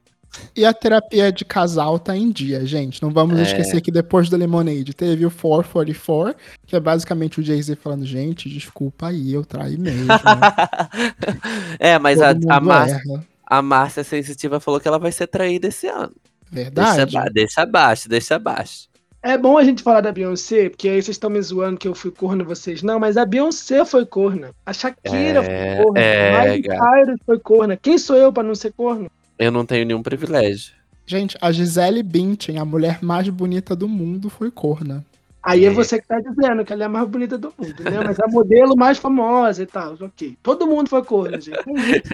[0.56, 3.02] E a terapia de casal tá em dia, gente.
[3.02, 3.44] Não vamos É.
[3.44, 8.50] esquecer que depois do Lemonade teve o 444, que é basicamente o Jay-Z falando, gente,
[8.50, 10.08] desculpa aí, eu traí mesmo.
[11.80, 13.02] é, mas a, Todo a, Márcia,
[13.46, 16.12] a Márcia Sensitiva falou que ela vai ser traída esse ano.
[16.52, 17.14] Deixa, Verdade.
[17.14, 18.90] ba- deixa abaixo, deixa abaixo.
[19.24, 21.94] É bom a gente falar da Beyoncé, porque aí vocês estão me zoando que eu
[21.94, 22.82] fui corno vocês.
[22.82, 24.50] Não, mas a Beyoncé foi corna.
[24.66, 26.00] A Shakira É, foi corna.
[26.00, 26.64] é, a Miley.
[26.64, 27.78] Cyrus foi corna.
[27.78, 29.12] Quem sou eu pra não ser corno?
[29.42, 30.74] Eu não tenho nenhum privilégio.
[31.06, 35.04] Gente, a Gisele Bündchen, a mulher mais bonita do mundo, foi corna.
[35.44, 35.70] Aí é.
[35.70, 35.72] É.
[35.72, 38.00] você que tá dizendo que ela é a mais bonita do mundo, né?
[38.06, 40.38] Mas a modelo mais famosa e tal, ok.
[40.44, 41.58] Todo mundo foi corno, gente.
[41.58, 42.14] É isso.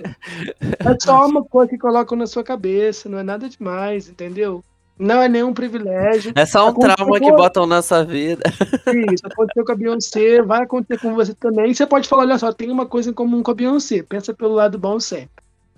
[0.80, 4.63] É só uma coisa que colocam na sua cabeça, não é nada demais, entendeu?
[4.97, 6.32] Não é nenhum privilégio.
[6.34, 8.41] É só um Aconteceu trauma que com- botam na sua vida.
[9.13, 11.69] Isso aconteceu com a Beyoncé, vai acontecer com você também.
[11.71, 14.01] E você pode falar, olha só, tem uma coisa em comum com a Beyoncé.
[14.01, 15.30] Pensa pelo lado bom sempre.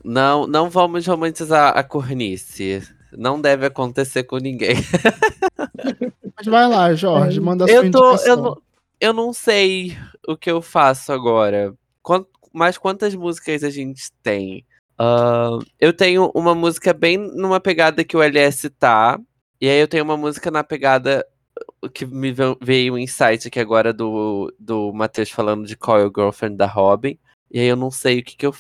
[0.04, 2.82] Não, não vamos romantizar a cornice.
[3.12, 4.76] Não deve acontecer com ninguém.
[6.36, 8.16] Mas vai lá, Jorge, manda a sua Eu tô.
[8.16, 8.62] Eu não,
[9.02, 9.97] eu não sei
[10.28, 11.74] o que eu faço agora.
[12.02, 14.66] Quant, mas quantas músicas a gente tem?
[14.97, 19.20] Ahn, eu tenho uma música bem numa pegada que o LS tá.
[19.60, 21.26] E aí eu tenho uma música na pegada
[21.93, 26.12] que me ve- veio um insight aqui agora do, do Matheus falando de Call Your
[26.16, 27.18] Girlfriend da Robin.
[27.52, 28.54] E aí eu não sei o que, que eu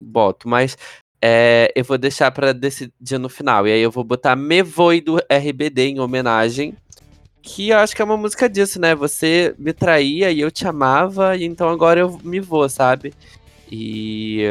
[0.00, 0.76] boto, mas
[1.22, 3.66] é, eu vou deixar pra decidir no final.
[3.66, 6.74] E aí eu vou botar Me Voe do RBD em homenagem.
[7.42, 8.94] Que eu acho que é uma música disso, né?
[8.94, 13.12] Você me traía e eu te amava, e então agora eu me vou, sabe?
[13.70, 14.42] E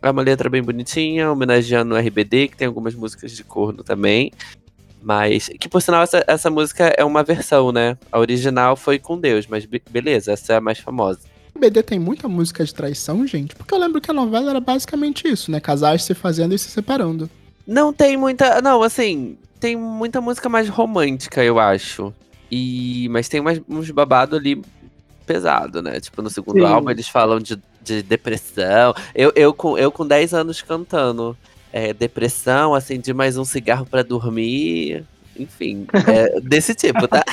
[0.00, 4.30] é uma letra bem bonitinha, homenageando o RBD, que tem algumas músicas de corno também.
[5.02, 7.96] Mas, que por sinal, essa, essa música é uma versão, né?
[8.12, 11.20] A original foi com Deus, mas be- beleza, essa é a mais famosa.
[11.54, 14.60] O BD tem muita música de traição, gente, porque eu lembro que a novela era
[14.60, 15.60] basicamente isso, né?
[15.60, 17.28] Casais se fazendo e se separando.
[17.66, 18.60] Não tem muita.
[18.60, 22.12] Não, assim, tem muita música mais romântica, eu acho.
[22.50, 24.60] E, mas tem umas, uns babado ali
[25.26, 26.00] pesado, né?
[26.00, 26.64] Tipo, no segundo Sim.
[26.64, 28.94] álbum eles falam de, de depressão.
[29.14, 31.36] Eu, eu, com, eu com 10 anos cantando
[31.72, 35.04] é, depressão, acendi mais um cigarro pra dormir.
[35.38, 37.24] Enfim, é desse tipo, tá?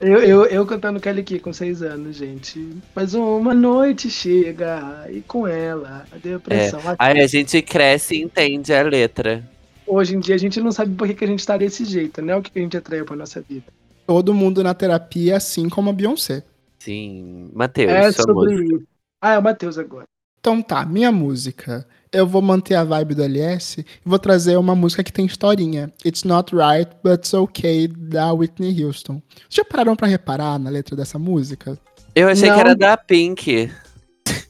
[0.00, 2.76] Eu, eu, eu cantando Kelly Key com seis anos, gente.
[2.94, 6.80] Mas uma noite chega e com ela a depressão.
[6.98, 9.48] Aí a gente cresce e entende a letra.
[9.86, 12.22] Hoje em dia a gente não sabe por que, que a gente tá desse jeito,
[12.22, 12.36] né?
[12.36, 13.64] O que, que a gente atraiu pra nossa vida.
[14.06, 16.44] Todo mundo na terapia, assim como a Beyoncé.
[16.78, 18.76] Sim, Matheus, é sua sobre música.
[18.76, 18.86] isso.
[19.20, 20.04] Ah, é o Matheus agora.
[20.38, 21.86] Então tá, minha música.
[22.12, 25.92] Eu vou manter a vibe do LS e vou trazer uma música que tem historinha.
[26.04, 29.20] It's Not Right, But It's Okay, da Whitney Houston.
[29.36, 31.78] Vocês já pararam pra reparar na letra dessa música?
[32.14, 32.60] Eu achei que Não.
[32.60, 33.70] era da Pink.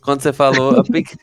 [0.00, 1.16] Quando você falou, a Pink.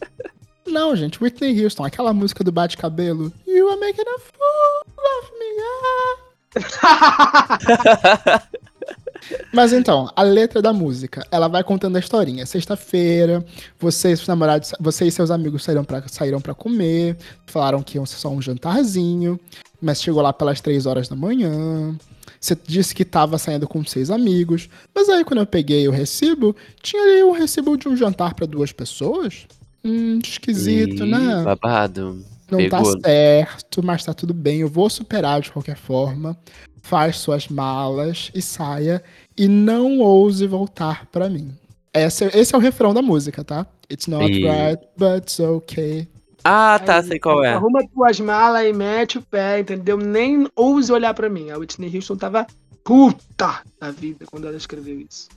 [0.66, 3.30] Não, gente, Whitney Houston, aquela música do bate-cabelo.
[3.46, 4.84] You are making a fool
[5.20, 5.46] of me.
[6.82, 8.42] ah.
[9.52, 12.44] Mas então, a letra da música, ela vai contando a historinha.
[12.46, 13.44] Sexta-feira,
[13.78, 17.16] vocês, os namorados, você e seus amigos saíram pra, saíram pra comer,
[17.46, 19.38] falaram que iam ser só um jantarzinho,
[19.80, 21.96] mas chegou lá pelas três horas da manhã.
[22.40, 26.54] Você disse que tava saindo com seis amigos, mas aí quando eu peguei o recibo,
[26.82, 29.46] tinha ali um recibo de um jantar pra duas pessoas.
[29.82, 31.42] Hum, esquisito, Ih, né?
[31.42, 32.24] Babado.
[32.50, 33.00] Não tá Pegou.
[33.00, 34.60] certo, mas tá tudo bem.
[34.60, 36.36] Eu vou superar de qualquer forma.
[36.84, 39.02] Faz suas malas e saia.
[39.34, 41.56] E não ouse voltar pra mim.
[41.94, 43.66] Esse, esse é o refrão da música, tá?
[43.90, 46.06] It's not right, but it's okay.
[46.44, 47.54] Ah, tá, Aí, sei qual é.
[47.54, 49.96] Arruma tuas malas e mete o pé, entendeu?
[49.96, 51.50] Nem ouse olhar pra mim.
[51.50, 52.46] A Whitney Houston tava
[52.84, 55.30] puta da vida quando ela escreveu isso.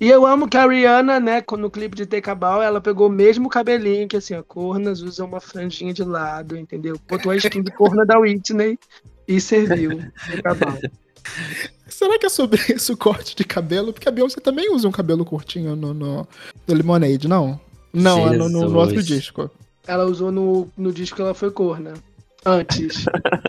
[0.00, 3.06] E eu amo que a Rihanna, né, no clipe de Take a Bow, ela pegou
[3.06, 6.98] o mesmo cabelinho que assim, a Cornas usa uma franjinha de lado, entendeu?
[7.08, 8.76] Botou a skin de corna da Whitney
[9.28, 10.10] e serviu.
[10.44, 10.78] A Bow.
[11.88, 13.92] Será que é sobre isso o corte de cabelo?
[13.92, 16.28] Porque a Beyoncé também usa um cabelo curtinho no, no,
[16.66, 17.60] no Lemonade, não?
[17.92, 19.50] Não, é no, no- no outro disco.
[19.86, 21.94] Ela usou no, no disco que ela foi corna.
[22.44, 23.04] Antes.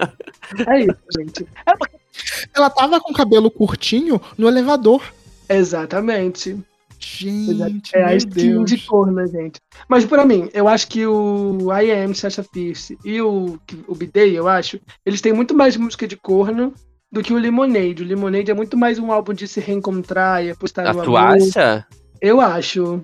[0.67, 1.45] é isso, gente.
[1.77, 1.97] Porque-
[2.55, 5.03] Ela tava com cabelo curtinho no elevador.
[5.47, 6.57] Exatamente.
[6.99, 8.69] Gente, É a meu skin Deus.
[8.71, 9.59] de corna, gente.
[9.87, 14.35] Mas pra mim, eu acho que o I Am, Sasha Fierce e o, o B-Day,
[14.37, 16.73] eu acho, eles têm muito mais música de corno
[17.11, 18.03] do que o Lemonade.
[18.03, 21.15] O Lemonade é muito mais um álbum de se reencontrar e apostar Ah, no tu
[21.17, 21.37] amor.
[21.37, 21.87] acha?
[22.21, 23.01] Eu acho.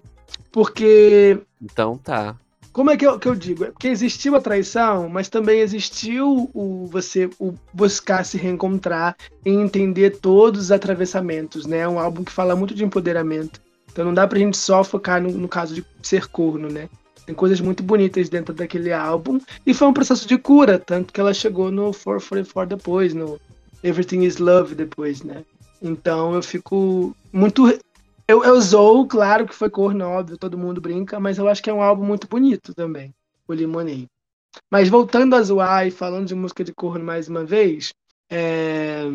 [0.51, 2.35] Porque Então tá.
[2.71, 3.63] como é que eu, que eu digo?
[3.65, 9.15] É porque existiu a traição, mas também existiu o você o buscar se reencontrar
[9.45, 11.79] e entender todos os atravessamentos, né?
[11.79, 13.59] É um álbum que fala muito de empoderamento.
[13.95, 16.89] Então não dá pra gente só focar no, no caso de ser corno, né?
[17.25, 19.39] Tem coisas muito bonitas dentro daquele álbum.
[19.65, 23.39] E foi um processo de cura, tanto que ela chegou no 444 depois, no
[23.81, 25.45] Everything is Love depois, né?
[25.81, 27.69] Então eu fico muito
[28.27, 31.69] eu, eu zoo, claro que foi corno, óbvio, todo mundo brinca, mas eu acho que
[31.69, 33.13] é um álbum muito bonito também,
[33.47, 34.07] o Limonade.
[34.69, 37.93] Mas voltando a zoar e falando de música de corno mais uma vez,
[38.29, 39.05] é,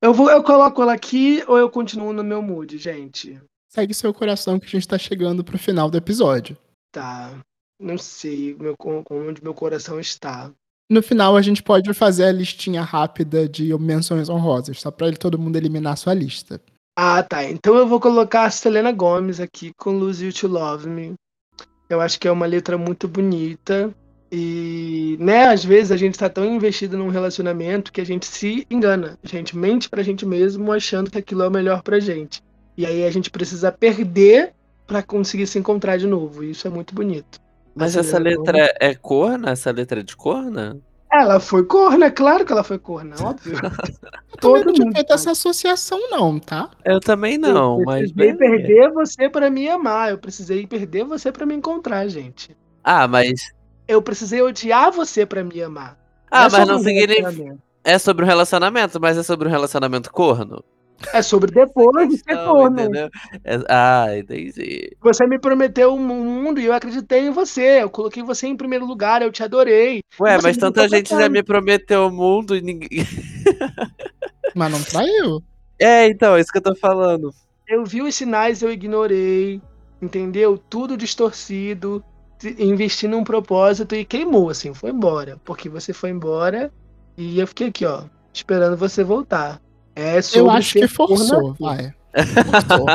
[0.00, 3.40] Eu, vou, eu coloco ela aqui ou eu continuo no meu mood, gente?
[3.68, 6.56] Segue seu coração que a gente tá chegando pro final do episódio.
[6.90, 7.38] Tá.
[7.80, 8.74] Não sei meu,
[9.10, 10.50] onde meu coração está.
[10.90, 15.38] No final, a gente pode fazer a listinha rápida de menções honrosas, só pra todo
[15.38, 16.60] mundo eliminar a sua lista.
[16.96, 17.44] Ah, tá.
[17.44, 21.14] Então eu vou colocar a Selena Gomes aqui com Lose You to Love Me.
[21.90, 23.94] Eu acho que é uma letra muito bonita.
[24.32, 28.66] E, né, às vezes a gente tá tão investido num relacionamento que a gente se
[28.70, 29.18] engana.
[29.22, 32.42] A gente mente pra gente mesmo achando que aquilo é o melhor pra gente.
[32.78, 34.54] E aí a gente precisa perder
[34.86, 36.44] pra conseguir se encontrar de novo.
[36.44, 37.40] E isso é muito bonito.
[37.74, 39.50] Mas A essa letra é corna?
[39.50, 40.78] Essa letra é de corna?
[41.12, 43.54] Ela foi corna, claro que ela foi corna, óbvio.
[44.30, 46.70] Eu também Todo não tinha mundo feito essa associação, não, tá?
[46.84, 48.12] Eu também não, eu mas.
[48.12, 48.62] precisei beleza.
[48.62, 50.10] perder você pra me amar.
[50.10, 52.56] Eu precisei perder você pra me encontrar, gente.
[52.84, 53.40] Ah, mas.
[53.88, 55.98] Eu precisei odiar você pra me amar.
[56.30, 57.58] Ah, é mas não um significa.
[57.82, 60.62] É sobre um relacionamento, mas é sobre um relacionamento corno?
[61.12, 62.80] É sobre depois de ser Questão, corno.
[62.80, 63.08] entendeu?
[63.44, 64.96] É- Ah, entendi.
[65.00, 67.82] Você me prometeu um mundo e eu acreditei em você.
[67.82, 70.00] Eu coloquei você em primeiro lugar, eu te adorei.
[70.20, 72.88] Ué, mas tanta gente já me prometeu o mundo e ninguém.
[74.54, 75.42] Mas não traiu.
[75.78, 77.32] É, então, é isso que eu tô falando.
[77.68, 79.60] Eu vi os sinais, eu ignorei.
[80.00, 80.58] Entendeu?
[80.58, 82.02] Tudo distorcido.
[82.58, 85.38] Investi num propósito e queimou, assim, foi embora.
[85.44, 86.72] Porque você foi embora
[87.16, 89.60] e eu fiquei aqui, ó, esperando você voltar.
[90.00, 91.92] É sobre Eu acho que forçou, vai.
[92.14, 92.86] Forçou.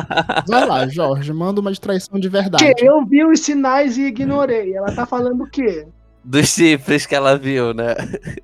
[0.48, 2.74] Vai lá, Jorge, manda uma de traição de verdade.
[2.76, 4.74] Que eu vi os sinais e ignorei.
[4.74, 5.86] Ela tá falando o quê?
[6.24, 7.96] Dos chifres que ela viu, né?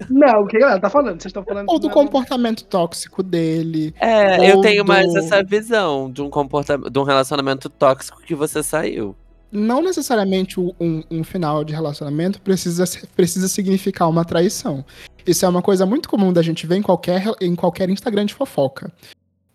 [0.10, 1.14] Não, o que ela tá falando?
[1.22, 1.94] Vocês estão falando Ou do não.
[1.94, 3.94] comportamento tóxico dele.
[4.02, 8.36] É, eu tenho mais do- essa visão de um comportamento, de um relacionamento tóxico que
[8.36, 9.16] você saiu.
[9.52, 12.84] Não necessariamente um, um final de relacionamento precisa,
[13.16, 14.86] precisa significar uma traição.
[15.26, 18.34] Isso é uma coisa muito comum da gente ver em qualquer, em qualquer Instagram de
[18.34, 18.92] fofoca.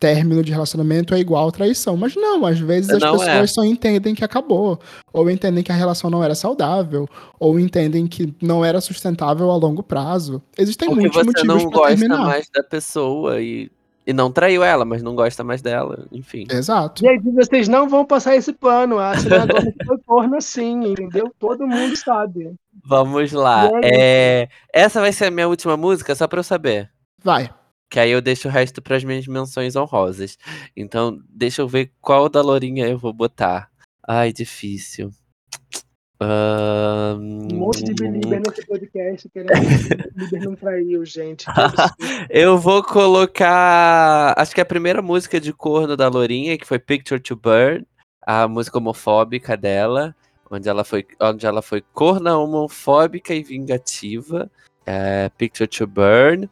[0.00, 1.96] Término de relacionamento é igual traição.
[1.96, 3.46] Mas não, às vezes as Não pessoas é.
[3.46, 4.78] só entendem que acabou.
[5.12, 7.08] Ou entendem que a relação não era saudável.
[7.38, 10.42] Ou entendem que não era sustentável a longo prazo.
[10.58, 12.26] Existem Porque muitos você motivos não pra gosta terminar.
[12.26, 13.70] mais da pessoa e,
[14.06, 16.06] e não traiu ela, mas não gosta mais dela.
[16.12, 16.46] Enfim.
[16.50, 17.00] Exato.
[17.00, 18.98] Gente, vocês não vão passar esse pano.
[18.98, 21.32] A Selena Gomez foi corno sim, entendeu?
[21.38, 22.54] Todo mundo sabe.
[22.84, 23.70] Vamos lá.
[23.70, 23.80] E aí?
[23.84, 26.90] É, Essa vai ser a minha última música, só pra eu saber.
[27.22, 27.48] Vai.
[27.88, 30.36] Que aí eu deixo o resto pras minhas menções honrosas.
[30.76, 33.68] Então, deixa eu ver qual da Lourinha eu vou botar.
[34.06, 35.10] Ai, difícil.
[37.18, 39.52] Um monte de belieber nesse podcast querendo
[40.16, 41.46] líder não traiu, gente.
[42.30, 44.34] Eu vou colocar.
[44.36, 47.86] Acho que a primeira música de corno da Lourinha, que foi Picture to Burn,
[48.22, 50.14] a música homofóbica dela,
[50.50, 54.50] onde ela foi, onde ela foi corna homofóbica e vingativa.
[54.86, 56.48] É, Picture to Burn.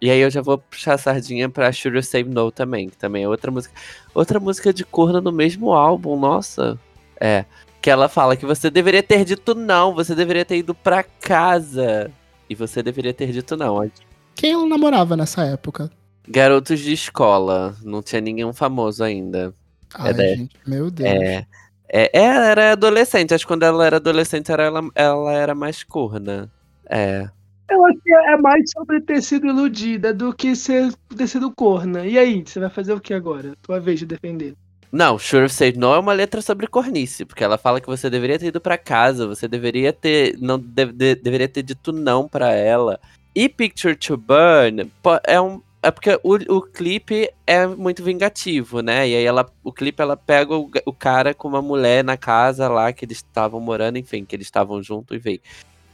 [0.00, 3.24] E aí eu já vou puxar a sardinha pra You Say No também, que também
[3.24, 3.74] é outra música.
[4.14, 6.78] Outra música de corno no mesmo álbum, nossa.
[7.20, 7.44] É.
[7.86, 12.10] Que ela fala que você deveria ter dito não, você deveria ter ido pra casa.
[12.50, 13.88] E você deveria ter dito não.
[14.34, 15.88] Quem ela namorava nessa época?
[16.28, 17.76] Garotos de escola.
[17.84, 19.54] Não tinha nenhum famoso ainda.
[19.94, 20.34] Ai, daí.
[20.34, 21.08] gente, meu Deus.
[21.08, 21.46] É.
[21.88, 23.32] É, ela era adolescente.
[23.32, 26.50] Acho que quando ela era adolescente, era, ela, ela era mais corna.
[26.90, 27.30] É.
[27.70, 32.04] Eu acho que é mais sobre ter sido iludida do que ser, ter sido corna.
[32.04, 33.54] E aí, você vai fazer o que agora?
[33.62, 34.56] Tua vez de defender.
[34.90, 38.38] Não, Sure Say No é uma letra sobre cornice, porque ela fala que você deveria
[38.38, 40.36] ter ido pra casa, você deveria ter.
[40.40, 42.98] Não de- de- deveria ter dito não pra ela.
[43.34, 44.90] E Picture to Burn
[45.24, 45.60] é um.
[45.82, 49.08] É porque o, o clipe é muito vingativo, né?
[49.08, 52.68] E aí ela, o clipe ela pega o, o cara com uma mulher na casa
[52.68, 55.40] lá que eles estavam morando, enfim, que eles estavam juntos e veio.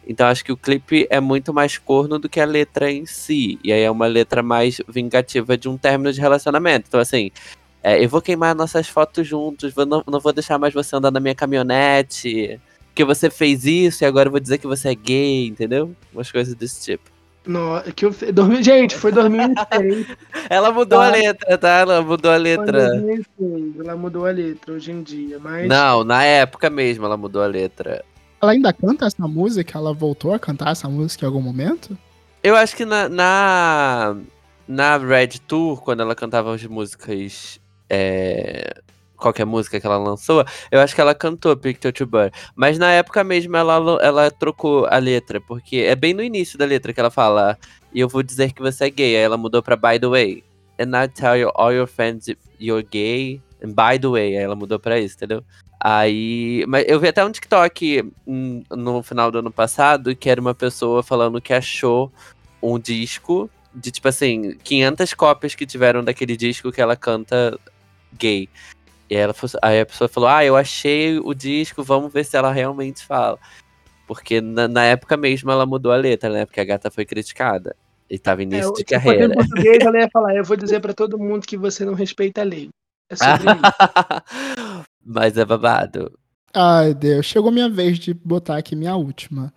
[0.07, 3.59] Então acho que o clipe é muito mais corno do que a letra em si.
[3.63, 6.87] E aí é uma letra mais vingativa de um término de relacionamento.
[6.89, 7.31] Então, assim,
[7.83, 11.11] é, eu vou queimar nossas fotos juntos, vou- não, não vou deixar mais você andar
[11.11, 12.61] na minha caminhonete.
[12.89, 15.95] Porque você fez isso e agora eu vou dizer que você é gay, entendeu?
[16.13, 17.11] Umas coisas desse tipo.
[17.45, 20.07] No, que eu, dormi, gente, foi 2006.
[20.49, 21.07] Ela mudou Tá.
[21.07, 21.69] a letra, tá?
[21.79, 22.89] Ela mudou a foi letra.
[22.91, 23.81] 2006.
[23.81, 25.67] Ela mudou a letra hoje em dia, mas.
[25.67, 28.05] Não, na época mesmo ela mudou a letra.
[28.41, 29.77] Ela ainda canta essa música?
[29.79, 31.97] Ela voltou a cantar essa música em algum momento?
[32.43, 34.17] Eu acho que na, na,
[34.69, 37.59] na Red Tour, quando ela cantava as músicas.
[37.95, 38.73] É,
[39.19, 42.31] qualquer música que ela lançou, eu acho que ela cantou Picture to Burn.
[42.57, 46.65] Mas na época mesmo ela, ela trocou a letra, porque é bem no início da
[46.65, 47.59] letra que ela fala.
[47.93, 49.17] E eu vou dizer que você é gay.
[49.17, 50.43] Aí ela mudou pra By the way.
[50.81, 52.29] And I tell you, all your friends
[52.59, 53.41] you're gay.
[53.63, 54.37] And by the way.
[54.37, 55.45] Aí ela mudou pra isso, entendeu?
[55.79, 56.65] Aí.
[56.67, 60.55] Mas eu vi até um TikTok hum, no final do ano passado que era uma
[60.55, 62.11] pessoa falando que achou
[62.63, 67.59] um disco de tipo assim, 500 cópias que tiveram daquele disco que ela canta
[68.19, 68.49] gay.
[69.11, 72.53] E ela aí a pessoa falou: Ah, eu achei o disco, vamos ver se ela
[72.53, 73.39] realmente fala.
[74.07, 76.45] Porque na, na época mesmo ela mudou a letra, né?
[76.47, 77.75] Porque a gata foi criticada.
[78.11, 79.25] E tava É, início o- de carreira.
[79.27, 82.41] em português, ela ia falar, eu vou dizer pra todo mundo que você não respeita
[82.43, 82.69] a lei.
[83.11, 83.63] É sobre isso.
[85.05, 86.13] Mas é babado.
[86.55, 87.25] Ai, Deus.
[87.27, 89.53] Chegou minha vez de botar aqui minha última.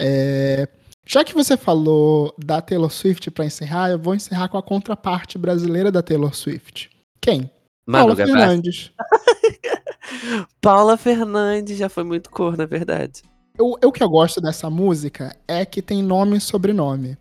[0.00, 0.68] É,
[1.04, 5.38] Já que você falou da Taylor Swift pra encerrar, eu vou encerrar com a contraparte
[5.38, 6.90] brasileira da Taylor Swift.
[7.20, 7.50] Quem?
[7.86, 8.38] Manu Paula Gavassi.
[8.38, 8.92] Fernandes.
[10.60, 13.22] Paula Fernandes já foi muito cor, na verdade.
[13.56, 17.16] Eu, eu que eu gosto dessa música é que tem nome e sobrenome.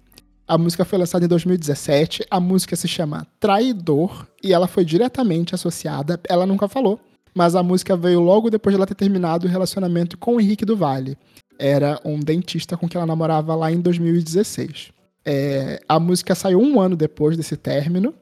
[0.48, 5.56] A música foi lançada em 2017, a música se chama Traidor e ela foi diretamente
[5.56, 7.00] associada, ela nunca falou,
[7.34, 10.64] mas a música veio logo depois de ela ter terminado o relacionamento com o Henrique
[10.64, 11.18] do Vale.
[11.58, 14.92] Era um dentista com quem ela namorava lá em 2016.
[15.26, 18.14] É, a música saiu um ano depois desse término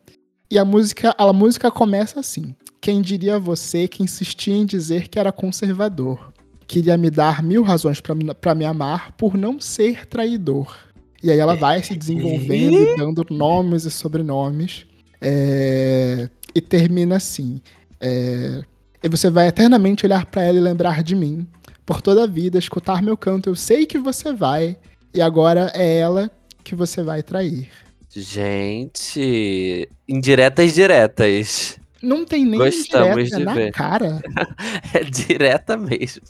[0.54, 5.18] e a música, a música começa assim: Quem diria você que insistia em dizer que
[5.20, 6.32] era conservador?
[6.68, 10.76] Queria me dar mil razões pra me- amar por não ser traidor.
[11.22, 14.86] E aí ela vai se desenvolvendo e dando nomes e sobrenomes.
[15.22, 17.62] É, E termina assim.
[18.00, 18.62] é,
[19.02, 21.48] E você vai eternamente olhar pra ela e lembrar de mim.
[21.86, 24.78] Por toda a vida, escutar meu canto, eu sei que você vai.
[25.14, 26.32] E agora é ela
[26.64, 27.70] que você vai trair.
[28.16, 31.80] Gente, indiretas diretas.
[32.02, 33.72] Não tem nem Gostamos de na ver.
[33.72, 34.22] cara.
[34.94, 36.22] É direta mesmo.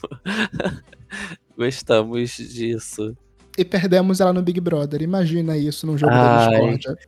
[1.58, 3.16] Gostamos disso.
[3.58, 5.02] E perdemos ela no Big Brother.
[5.02, 6.50] Imagina isso num jogo Ai.
[6.50, 7.00] da Discord.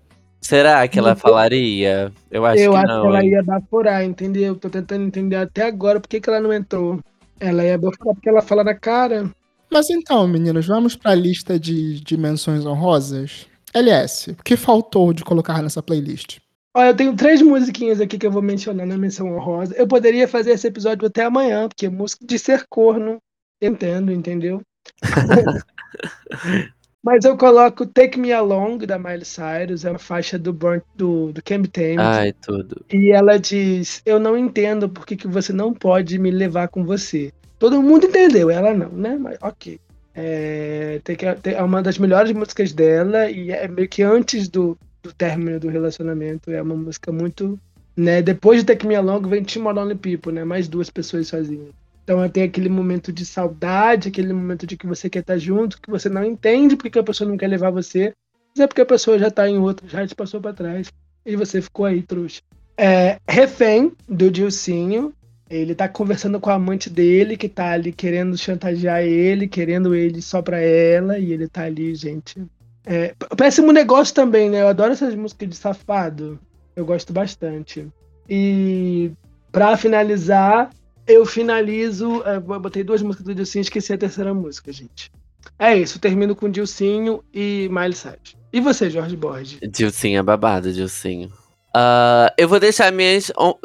[0.41, 1.15] Será que ela Não.
[1.15, 2.11] falaria?
[2.30, 3.01] Eu acho eu que acho não.
[3.01, 3.30] que ela hein?
[3.32, 4.55] ia baforar, entendeu?
[4.55, 6.99] Tô tentando entender até agora por que, que ela não entrou.
[7.39, 9.32] Ela ia baforar porque ela fala na cara.
[9.71, 13.47] Mas então, meninos, vamos pra lista de, menções honrosas?
[13.76, 16.39] LS, o que faltou de colocar nessa playlist?
[16.73, 19.76] Olha, eu tenho três musiquinhas aqui que eu vou mencionar na menção honrosa.
[19.78, 23.17] Eu poderia fazer esse episódio até amanhã, porque música de ser corno,
[23.61, 24.61] entendo, entendeu?
[27.03, 31.32] Mas eu coloco Take Me Along, da Miley Cyrus, é uma faixa do, Burn, do,
[31.32, 31.97] do Camp Tame.
[31.99, 32.84] Ai, tudo.
[32.91, 36.84] E ela diz: Eu não entendo por que, que você não pode me levar com
[36.84, 37.32] você.
[37.59, 39.17] Todo mundo entendeu, ela não, né?
[39.19, 39.80] Mas ok.
[40.16, 44.47] É, tem que- tem- é uma das melhores músicas dela e é meio que antes
[44.47, 46.49] do, do término do relacionamento.
[46.51, 47.59] É uma música muito.
[47.97, 48.22] Né?
[48.22, 50.43] Depois de Take Me Along vem Team Lonely People, né?
[50.43, 51.70] Mais duas pessoas sozinhas.
[52.03, 55.89] Então tem aquele momento de saudade, aquele momento de que você quer estar junto, que
[55.89, 58.13] você não entende porque que a pessoa não quer levar você,
[58.55, 60.91] mas é porque a pessoa já tá em outro, já te passou pra trás.
[61.26, 62.41] E você ficou aí, trouxa.
[62.78, 65.13] É, Refém, do Dilcinho.
[65.49, 70.21] Ele tá conversando com a amante dele, que tá ali querendo chantagear ele, querendo ele
[70.21, 72.43] só pra ela, e ele tá ali, gente.
[72.85, 74.61] É, péssimo negócio também, né?
[74.61, 76.39] Eu adoro essas músicas de safado.
[76.75, 77.87] Eu gosto bastante.
[78.29, 79.11] E
[79.51, 80.71] pra finalizar,
[81.07, 82.23] eu finalizo.
[82.25, 85.11] é, eu botei duas músicas do Dilcinho e esqueci a terceira música, gente.
[85.59, 88.35] É isso, termino com Dilcinho e Miley Cyrus.
[88.51, 89.59] E você, Jorge Borges?
[89.71, 91.31] Dilcinho é babado, Dilcinho.
[91.73, 93.57] Ah, eu vou deixar minhas hon-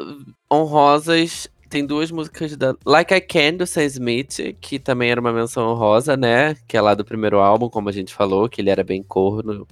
[0.51, 1.47] honrosas.
[1.71, 5.69] Tem duas músicas da Like I Can, do Sam Smith, que também era uma menção
[5.69, 6.53] honrosa, né?
[6.67, 9.65] Que é lá do primeiro álbum, como a gente falou, que ele era bem corno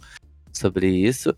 [0.54, 1.36] sobre isso.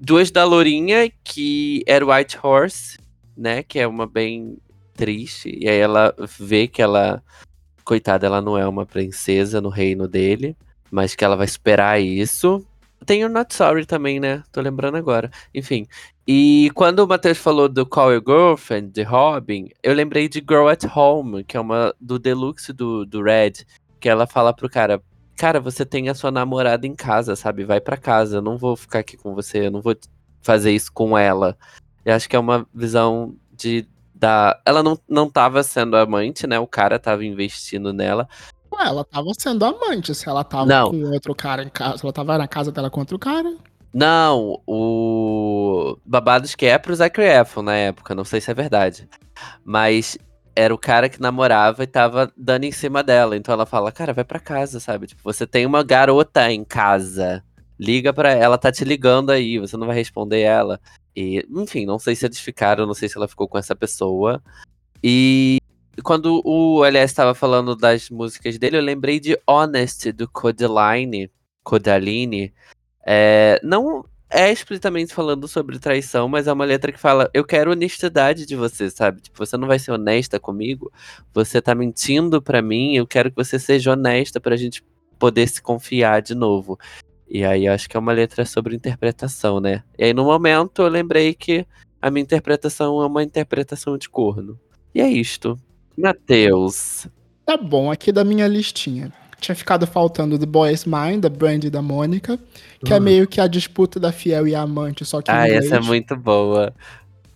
[0.00, 2.96] Duas da Lourinha, que era White Horse,
[3.36, 3.62] né?
[3.62, 4.56] Que é uma bem
[4.94, 5.54] triste.
[5.60, 7.22] E aí ela vê que ela,
[7.84, 10.56] coitada, ela não é uma princesa no reino dele,
[10.90, 12.66] mas que ela vai esperar isso.
[13.04, 14.42] Tem o Not Sorry também, né?
[14.50, 15.30] Tô lembrando agora.
[15.54, 15.86] Enfim.
[16.30, 20.68] E quando o Matheus falou do Call Your Girlfriend, de Robin, eu lembrei de Girl
[20.68, 23.64] at Home, que é uma do Deluxe do, do Red,
[23.98, 25.02] que ela fala pro cara.
[25.38, 27.64] Cara, você tem a sua namorada em casa, sabe?
[27.64, 29.96] Vai pra casa, eu não vou ficar aqui com você, eu não vou
[30.42, 31.56] fazer isso com ela.
[32.04, 33.88] Eu acho que é uma visão de.
[34.14, 34.60] Da...
[34.66, 36.58] Ela não, não tava sendo amante, né?
[36.58, 38.28] O cara tava investindo nela.
[38.70, 40.90] Ué, ela tava sendo amante, se ela tava Não.
[40.90, 41.96] com outro cara em casa.
[41.96, 43.56] Se ela tava na casa dela com outro cara.
[43.92, 49.08] Não, o Babados que é pro Zachary Efron na época, não sei se é verdade.
[49.64, 50.18] Mas
[50.54, 53.36] era o cara que namorava e tava dando em cima dela.
[53.36, 55.06] Então ela fala, cara, vai pra casa, sabe?
[55.06, 57.44] Tipo, você tem uma garota em casa.
[57.78, 60.80] Liga pra ela, tá te ligando aí, você não vai responder ela.
[61.14, 64.42] E, enfim, não sei se eles ficaram, não sei se ela ficou com essa pessoa.
[65.02, 65.58] E
[66.02, 71.30] quando o LS estava falando das músicas dele, eu lembrei de Honest, do Codeline.
[71.62, 72.52] Codaline.
[73.10, 77.70] É, não é explicitamente falando sobre traição, mas é uma letra que fala: Eu quero
[77.70, 79.22] honestidade de você, sabe?
[79.22, 80.92] Tipo, você não vai ser honesta comigo,
[81.32, 84.84] você tá mentindo pra mim, eu quero que você seja honesta pra gente
[85.18, 86.78] poder se confiar de novo.
[87.26, 89.82] E aí eu acho que é uma letra sobre interpretação, né?
[89.98, 91.66] E aí no momento eu lembrei que
[92.02, 94.60] a minha interpretação é uma interpretação de corno.
[94.94, 95.58] E é isto.
[95.96, 97.08] Matheus.
[97.46, 99.10] Tá bom, aqui da minha listinha.
[99.40, 102.38] Tinha ficado faltando The Boy's Mind, da Brandy e da Mônica,
[102.84, 103.02] que é Uhum.
[103.02, 106.16] meio que a disputa da fiel e a amante, só que Ah, essa é muito
[106.16, 106.72] boa.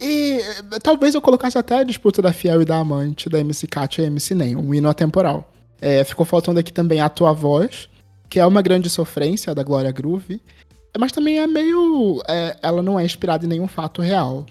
[0.01, 3.67] E eh, talvez eu colocasse até a disputa da fiel e da amante, da MC
[3.69, 5.49] Katia e MC Nem, um hino atemporal.
[5.81, 7.89] É, ficou faltando aqui também a tua voz,
[8.29, 10.41] que é uma grande sofrência da Glória Groove,
[10.99, 12.21] mas também é meio.
[12.29, 14.45] é, ela não é inspirada em nenhum fato real.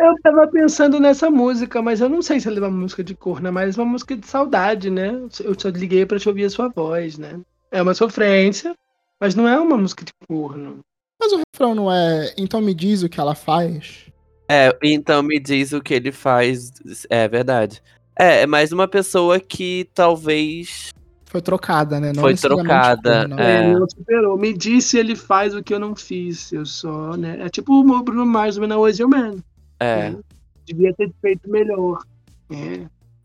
[0.00, 3.14] Eu, tava pensando nessa música, mas eu não sei se ela é uma música de
[3.14, 5.08] corno, é mais uma música de saudade, né?
[5.40, 7.40] Eu só liguei pra te ouvir a sua voz, né?
[7.70, 8.74] É uma sofrência,
[9.20, 10.80] mas não é uma música de corno.
[11.20, 12.32] Mas o refrão não é.
[12.36, 14.06] Então me diz o que ela faz.
[14.48, 16.72] É, então me diz o que ele faz.
[17.10, 17.82] É verdade.
[18.18, 20.90] É, é mais uma pessoa que talvez.
[21.26, 22.12] Foi trocada, né?
[22.14, 23.40] Não Foi trocada, corno.
[23.40, 23.64] É.
[23.64, 24.38] Ele não superou.
[24.38, 26.52] Me disse ele faz o que eu não fiz.
[26.52, 27.38] Eu só, né?
[27.40, 29.36] É tipo o Bruno Mars, Was Your Man.
[29.80, 30.18] É, né?
[30.66, 31.98] Devia ter feito melhor.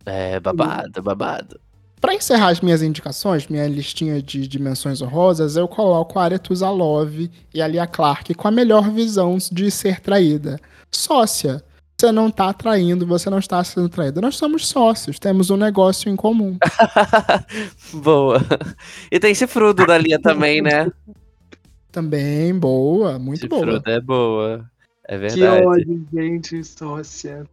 [0.06, 0.34] É.
[0.34, 1.60] é babado, babado.
[2.00, 7.32] Pra encerrar as minhas indicações, minha listinha de dimensões honrosas, eu coloco a Aretusa Love
[7.54, 10.60] e a Lia Clark com a melhor visão de ser traída.
[10.92, 11.64] Sócia.
[11.98, 14.20] Você não tá traindo, você não está sendo traída.
[14.20, 16.58] Nós somos sócios, temos um negócio em comum.
[17.94, 18.42] Boa.
[19.10, 20.92] E tem chifrudo da Lia também, né?
[21.90, 23.62] Também, boa, muito boa.
[23.64, 24.73] chifrudo é boa.
[25.08, 25.66] É Que verdade.
[25.66, 27.46] ódio, gente, sócia.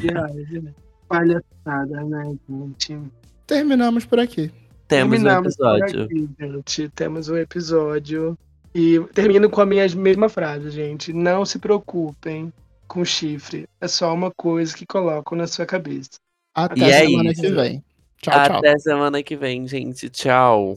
[0.00, 0.74] Que ódio?
[1.08, 3.00] Palhaçada, né, gente?
[3.46, 4.50] Terminamos por aqui.
[4.86, 6.04] Temos um Terminamos por episódio.
[6.04, 6.88] aqui, gente.
[6.90, 8.38] Temos um episódio.
[8.74, 11.12] E termino com a minha mesma frase, gente.
[11.12, 12.52] Não se preocupem
[12.86, 13.66] com chifre.
[13.80, 16.10] É só uma coisa que colocam na sua cabeça.
[16.54, 17.40] Até E é semana isso.
[17.40, 17.84] que vem.
[18.22, 18.56] Tchau, tchau.
[18.58, 20.08] Até semana que vem, gente.
[20.10, 20.76] Tchau.